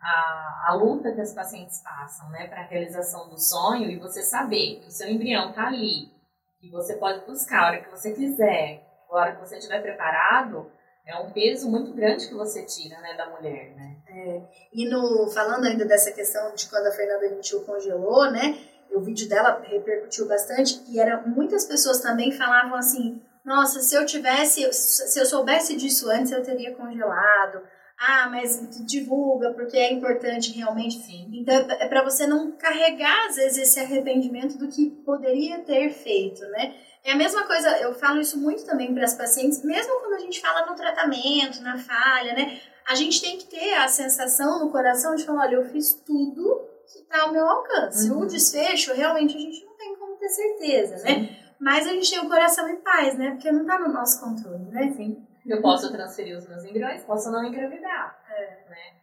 a, 0.01 0.69
a 0.69 0.75
luta 0.75 1.13
que 1.13 1.21
as 1.21 1.35
pacientes 1.35 1.83
passam, 1.83 2.29
né, 2.31 2.49
para 2.49 2.63
a 2.63 2.67
realização 2.67 3.29
do 3.29 3.39
sonho 3.39 3.91
e 3.91 3.99
você 3.99 4.23
saber 4.23 4.81
que 4.81 4.89
o 4.89 4.91
seu 4.91 5.09
embrião 5.09 5.53
tá 5.53 5.67
ali, 5.67 6.11
que 6.59 6.71
você 6.71 6.97
pode 6.97 7.25
buscar 7.27 7.61
a 7.61 7.67
hora 7.67 7.83
que 7.83 7.91
você 7.91 8.13
quiser, 8.13 8.83
a 9.11 9.15
hora 9.15 9.37
que 9.37 9.41
você 9.41 9.59
estiver 9.59 9.83
preparado, 9.83 10.71
é 11.07 11.17
um 11.17 11.31
peso 11.33 11.71
muito 11.71 11.93
grande 11.93 12.29
que 12.29 12.35
você 12.35 12.65
tira, 12.65 12.99
né, 13.01 13.15
da 13.15 13.29
mulher, 13.31 13.75
né? 13.75 13.97
É, 14.09 14.43
e 14.73 14.89
no, 14.89 15.29
falando 15.31 15.67
ainda 15.67 15.85
dessa 15.85 16.13
questão 16.13 16.55
de 16.55 16.69
quando 16.69 16.87
a 16.87 16.93
Fernanda 16.93 17.29
Gentil 17.29 17.65
congelou, 17.65 18.31
né, 18.31 18.59
o 18.93 19.01
vídeo 19.01 19.29
dela 19.29 19.61
repercutiu 19.65 20.27
bastante 20.27 20.83
e 20.89 20.99
era, 20.99 21.23
muitas 21.27 21.65
pessoas 21.65 22.01
também 22.01 22.33
falavam 22.33 22.77
assim, 22.77 23.23
nossa, 23.45 23.81
se 23.81 23.95
eu 23.95 24.05
tivesse, 24.07 24.73
se 24.73 25.19
eu 25.19 25.27
soubesse 25.27 25.77
disso 25.77 26.11
antes, 26.11 26.33
eu 26.33 26.43
teria 26.43 26.75
congelado 26.75 27.63
ah, 28.01 28.31
mas 28.31 28.59
divulga 28.87 29.53
porque 29.53 29.77
é 29.77 29.93
importante 29.93 30.53
realmente. 30.53 30.99
Sim. 31.01 31.29
Então 31.35 31.55
é 31.55 31.87
para 31.87 32.03
você 32.03 32.27
não 32.27 32.53
carregar 32.53 33.27
às 33.29 33.37
vezes 33.37 33.59
esse 33.59 33.79
arrependimento 33.79 34.57
do 34.57 34.69
que 34.69 34.91
poderia 35.05 35.59
ter 35.59 35.91
feito, 35.91 36.41
né? 36.47 36.75
É 37.05 37.13
a 37.13 37.17
mesma 37.17 37.47
coisa, 37.47 37.69
eu 37.79 37.93
falo 37.95 38.19
isso 38.19 38.39
muito 38.39 38.65
também 38.65 38.95
para 38.95 39.05
as 39.05 39.15
pacientes, 39.15 39.63
mesmo 39.63 40.01
quando 40.01 40.15
a 40.15 40.19
gente 40.19 40.41
fala 40.41 40.67
no 40.67 40.75
tratamento, 40.75 41.63
na 41.63 41.77
falha, 41.77 42.33
né? 42.33 42.59
A 42.89 42.95
gente 42.95 43.21
tem 43.21 43.37
que 43.37 43.45
ter 43.45 43.75
a 43.75 43.87
sensação 43.87 44.59
no 44.59 44.71
coração 44.71 45.15
de 45.15 45.25
falar, 45.25 45.43
olha, 45.43 45.57
eu 45.57 45.65
fiz 45.67 45.93
tudo 45.93 46.69
que 46.91 47.01
está 47.01 47.23
ao 47.23 47.33
meu 47.33 47.47
alcance. 47.47 48.11
Uhum. 48.11 48.21
O 48.21 48.27
desfecho, 48.27 48.95
realmente, 48.95 49.37
a 49.37 49.41
gente 49.41 49.65
não 49.65 49.77
tem 49.77 49.95
como 49.97 50.17
ter 50.17 50.29
certeza, 50.29 50.97
né? 50.97 51.15
Sim. 51.15 51.21
né? 51.21 51.50
Mas 51.61 51.87
a 51.87 51.91
gente 51.91 52.11
tem 52.11 52.21
o 52.21 52.29
coração 52.29 52.69
em 52.69 52.81
paz, 52.81 53.19
né? 53.19 53.33
Porque 53.33 53.53
não 53.53 53.63
está 53.63 53.79
no 53.79 53.93
nosso 53.93 54.21
controle, 54.21 54.65
né? 54.71 54.91
Sim. 54.93 55.27
Eu 55.47 55.61
posso 55.61 55.93
transferir 55.93 56.37
os 56.37 56.49
meus 56.49 56.65
embriões, 56.65 57.05
posso 57.05 57.31
não 57.31 57.45
engravidar. 57.45 58.19
É. 58.31 58.71
Né? 58.71 59.01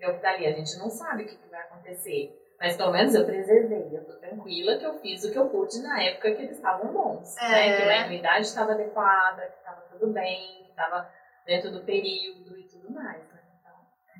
Eu 0.00 0.20
dali, 0.20 0.46
a 0.46 0.52
gente 0.52 0.78
não 0.78 0.88
sabe 0.88 1.24
o 1.24 1.26
que, 1.26 1.36
que 1.36 1.48
vai 1.48 1.60
acontecer. 1.60 2.32
Mas 2.60 2.76
pelo 2.76 2.92
menos 2.92 3.14
eu 3.14 3.24
preservei, 3.24 3.88
eu 3.92 4.04
tô 4.04 4.14
tranquila 4.14 4.78
que 4.78 4.84
eu 4.84 4.98
fiz 5.00 5.24
o 5.24 5.32
que 5.32 5.38
eu 5.38 5.48
pude 5.48 5.80
na 5.80 6.02
época 6.02 6.34
que 6.34 6.42
eles 6.42 6.56
estavam 6.56 6.92
bons. 6.92 7.36
É. 7.36 7.48
Né? 7.48 7.76
Que 7.76 7.82
a 7.82 8.00
imunidade 8.02 8.46
estava 8.46 8.72
adequada, 8.72 9.42
que 9.42 9.58
estava 9.58 9.80
tudo 9.92 10.12
bem, 10.12 10.64
que 10.64 10.70
estava 10.70 11.10
dentro 11.46 11.70
do 11.70 11.84
período 11.84 12.58
e 12.58 12.64
tudo 12.68 12.92
mais. 12.92 13.22
Né? 13.28 13.40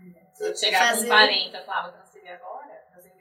Então, 0.06 0.24
se 0.34 0.44
eu 0.44 0.56
chegar 0.56 0.88
Fazer... 0.88 1.02
com 1.02 1.12
40 1.12 1.58
e 1.58 1.64
falar, 1.64 1.82
vou 1.82 1.92
transferir 1.92 2.32
agora, 2.32 2.67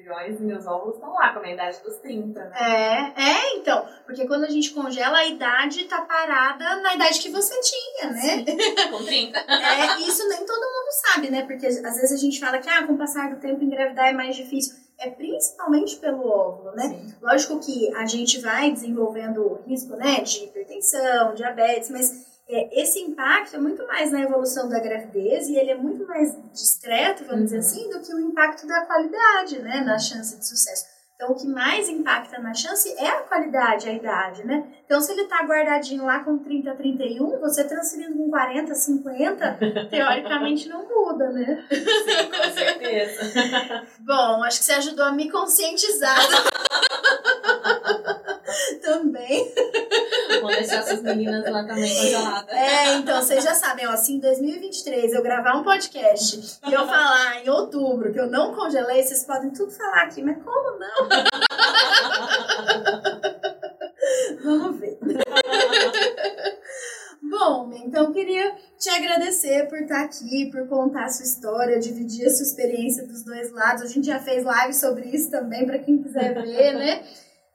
embriões 0.07 0.39
e 0.39 0.43
meus 0.43 0.65
óvulos 0.65 0.95
estão 0.95 1.13
lá, 1.13 1.33
com 1.33 1.39
a 1.39 1.51
idade 1.51 1.77
dos 1.83 1.97
30, 1.97 2.39
né? 2.45 3.13
É, 3.15 3.21
é, 3.21 3.57
então. 3.57 3.85
Porque 4.05 4.25
quando 4.25 4.45
a 4.45 4.49
gente 4.49 4.71
congela, 4.71 5.17
a 5.17 5.25
idade 5.25 5.83
tá 5.85 6.01
parada 6.01 6.77
na 6.77 6.95
idade 6.95 7.19
que 7.19 7.29
você 7.29 7.53
tinha, 7.59 8.11
né? 8.11 8.45
Sim, 8.45 8.45
com 8.89 9.03
30. 9.03 9.37
É, 9.37 9.99
isso 10.01 10.27
nem 10.29 10.45
todo 10.45 10.59
mundo 10.59 10.91
sabe, 10.91 11.29
né? 11.29 11.45
Porque 11.45 11.67
às 11.67 11.81
vezes 11.81 12.11
a 12.11 12.17
gente 12.17 12.39
fala 12.39 12.57
que 12.59 12.69
ah, 12.69 12.85
com 12.87 12.93
o 12.93 12.97
passar 12.97 13.29
do 13.29 13.41
tempo 13.41 13.63
engravidar 13.63 14.07
é 14.07 14.13
mais 14.13 14.35
difícil. 14.35 14.75
É 14.99 15.11
principalmente 15.11 15.97
pelo 15.97 16.27
óvulo, 16.27 16.71
né? 16.71 16.87
Sim. 16.89 17.15
Lógico 17.21 17.59
que 17.59 17.93
a 17.95 18.05
gente 18.07 18.39
vai 18.39 18.71
desenvolvendo 18.71 19.61
risco, 19.67 19.95
né, 19.95 20.21
de 20.21 20.45
hipertensão, 20.45 21.35
diabetes, 21.35 21.91
mas 21.91 22.26
é, 22.49 22.81
esse 22.81 22.99
impacto 22.99 23.55
é 23.55 23.59
muito 23.59 23.85
mais 23.87 24.11
na 24.11 24.21
evolução 24.21 24.69
da 24.69 24.79
gravidez 24.79 25.47
e 25.47 25.55
ele 25.57 25.71
é 25.71 25.75
muito 25.75 26.05
mais 26.07 26.35
discreto, 26.53 27.23
vamos 27.25 27.45
dizer 27.51 27.55
Uhum. 27.57 27.61
assim, 27.61 27.89
do 27.89 27.99
que 28.01 28.13
o 28.13 28.19
impacto 28.19 28.65
da 28.67 28.85
qualidade, 28.85 29.59
né, 29.59 29.81
na 29.81 29.97
chance 29.99 30.37
de 30.37 30.45
sucesso. 30.47 30.85
Então, 31.15 31.31
o 31.31 31.35
que 31.35 31.47
mais 31.47 31.89
impacta 31.89 32.37
na 32.39 32.53
chance 32.53 32.93
é 32.95 33.07
a 33.07 33.21
qualidade, 33.23 33.89
a 33.89 33.91
idade, 33.91 34.45
né? 34.45 34.71
Então, 34.85 35.01
se 35.01 35.11
ele 35.11 35.25
tá 35.25 35.43
guardadinho 35.47 36.05
lá 36.05 36.19
com 36.23 36.37
30, 36.37 36.75
31, 36.75 37.39
você 37.39 37.63
transferindo 37.63 38.15
com 38.15 38.29
40, 38.29 38.75
50, 38.75 39.57
teoricamente 39.89 40.69
não 40.69 40.87
muda, 40.87 41.31
né? 41.31 41.65
Sim, 41.71 42.29
com 42.29 42.51
certeza. 42.55 43.21
Bom, 44.05 44.43
acho 44.43 44.59
que 44.59 44.65
você 44.65 44.73
ajudou 44.73 45.05
a 45.05 45.11
me 45.11 45.31
conscientizar 45.31 46.19
também. 48.83 49.51
Vou 50.41 50.49
deixar 50.49 50.77
essas 50.77 51.01
meninas 51.01 51.49
lá 51.49 51.63
também 51.63 51.95
congeladas. 51.95 52.55
É, 52.55 52.95
então 52.95 53.21
vocês 53.21 53.43
já 53.43 53.53
sabem, 53.53 53.87
ó, 53.87 53.95
se 53.95 54.13
em 54.13 54.19
2023 54.19 55.13
eu 55.13 55.23
gravar 55.23 55.57
um 55.57 55.63
podcast 55.63 56.59
e 56.67 56.73
eu 56.73 56.87
falar 56.87 57.43
em 57.43 57.49
outubro 57.49 58.11
que 58.11 58.19
eu 58.19 58.29
não 58.29 58.53
congelei, 58.53 59.03
vocês 59.03 59.23
podem 59.23 59.51
tudo 59.51 59.71
falar 59.71 60.03
aqui, 60.03 60.21
mas 60.21 60.37
como 60.43 60.79
não? 60.79 61.07
Vamos 64.43 64.79
ver. 64.79 64.97
Bom, 67.21 67.69
então 67.85 68.13
queria 68.13 68.55
te 68.77 68.89
agradecer 68.89 69.67
por 69.67 69.79
estar 69.79 70.03
aqui, 70.03 70.49
por 70.51 70.67
contar 70.67 71.05
a 71.05 71.09
sua 71.09 71.25
história, 71.25 71.79
dividir 71.79 72.25
a 72.25 72.29
sua 72.29 72.45
experiência 72.45 73.05
dos 73.05 73.23
dois 73.23 73.51
lados. 73.51 73.83
A 73.83 73.87
gente 73.87 74.07
já 74.07 74.19
fez 74.19 74.43
live 74.43 74.73
sobre 74.73 75.09
isso 75.09 75.29
também, 75.29 75.65
para 75.65 75.79
quem 75.79 76.01
quiser 76.01 76.41
ver, 76.41 76.73
né? 76.73 77.03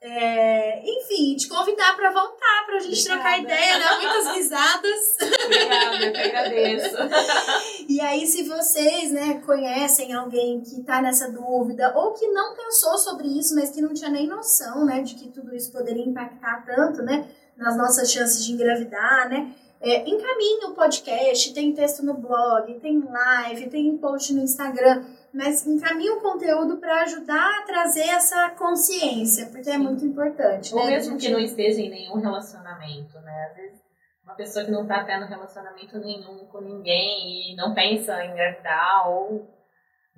É, 0.05 0.81
enfim, 0.85 1.33
te 1.37 1.47
convidar 1.47 1.95
para 1.95 2.11
voltar, 2.11 2.65
para 2.65 2.75
a 2.75 2.79
gente 2.79 2.99
Obrigada. 3.09 3.21
trocar 3.21 3.39
ideia, 3.39 3.79
dar 3.79 4.01
muitas 4.01 4.35
risadas. 4.35 5.17
Obrigada, 5.45 6.05
eu 6.05 6.11
que 6.11 6.19
agradeço. 6.19 6.97
E 7.87 8.01
aí, 8.01 8.25
se 8.27 8.43
vocês, 8.43 9.11
né, 9.11 9.41
conhecem 9.45 10.13
alguém 10.13 10.61
que 10.61 10.81
está 10.81 11.01
nessa 11.01 11.31
dúvida 11.31 11.93
ou 11.95 12.13
que 12.13 12.27
não 12.27 12.53
pensou 12.55 12.97
sobre 12.97 13.27
isso, 13.27 13.55
mas 13.55 13.69
que 13.69 13.81
não 13.81 13.93
tinha 13.93 14.09
nem 14.09 14.27
noção, 14.27 14.83
né, 14.85 15.01
de 15.01 15.15
que 15.15 15.29
tudo 15.29 15.55
isso 15.55 15.71
poderia 15.71 16.03
impactar 16.03 16.65
tanto, 16.65 17.01
né, 17.01 17.25
nas 17.55 17.77
nossas 17.77 18.11
chances 18.11 18.43
de 18.43 18.51
engravidar, 18.51 19.29
né, 19.29 19.53
é, 19.83 20.09
encaminhe 20.09 20.65
o 20.65 20.73
podcast, 20.73 21.53
tem 21.53 21.73
texto 21.73 22.03
no 22.05 22.13
blog, 22.13 22.73
tem 22.79 23.03
live, 23.03 23.69
tem 23.69 23.97
post 23.97 24.33
no 24.33 24.41
Instagram, 24.41 25.03
mas 25.33 25.67
encaminhe 25.67 26.09
o 26.11 26.21
conteúdo 26.21 26.77
para 26.77 27.01
ajudar 27.01 27.59
a 27.59 27.63
trazer 27.63 28.07
essa 28.07 28.49
consciência, 28.51 29.47
porque 29.47 29.69
é 29.69 29.73
Sim. 29.73 29.79
muito 29.79 30.05
importante, 30.05 30.73
Ou 30.73 30.85
né? 30.85 30.91
mesmo 30.91 31.11
da 31.13 31.17
que 31.17 31.23
gente- 31.23 31.33
não 31.33 31.39
esteja 31.39 31.81
em 31.81 31.89
nenhum 31.89 32.19
relacionamento, 32.19 33.19
né? 33.19 33.47
Às 33.49 33.55
vezes, 33.57 33.81
uma 34.23 34.35
pessoa 34.35 34.63
que 34.63 34.71
não 34.71 34.87
tá 34.87 35.03
tendo 35.03 35.25
relacionamento 35.25 35.97
nenhum 35.99 36.45
com 36.47 36.61
ninguém 36.61 37.51
e 37.51 37.55
não 37.57 37.73
pensa 37.73 38.23
em 38.23 38.31
engravidar 38.31 39.09
ou 39.09 39.49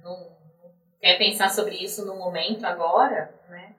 não 0.03 0.15
quer 1.01 1.17
pensar 1.17 1.49
sobre 1.49 1.75
isso 1.75 2.05
no 2.05 2.15
momento 2.15 2.65
agora, 2.65 3.33
né? 3.49 3.75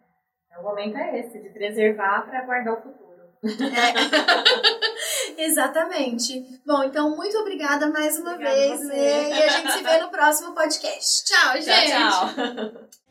O 0.58 0.62
momento 0.62 0.96
é 0.96 1.20
esse, 1.20 1.38
de 1.38 1.50
preservar 1.50 2.22
para 2.22 2.44
guardar 2.44 2.74
o 2.74 2.82
futuro. 2.82 3.06
É. 3.44 3.46
Exatamente. 5.36 6.44
Bom, 6.64 6.82
então 6.84 7.16
muito 7.16 7.36
obrigada 7.38 7.88
mais 7.88 8.18
uma 8.18 8.34
Obrigada 8.34 8.56
vez, 8.56 8.80
né? 8.86 9.30
E 9.30 9.42
a 9.42 9.48
gente 9.48 9.72
se 9.72 9.82
vê 9.82 9.98
no 9.98 10.08
próximo 10.08 10.54
podcast. 10.54 11.24
Tchau, 11.24 11.60
gente. 11.60 11.90
Tchau, 11.90 12.34
tchau. 12.34 12.86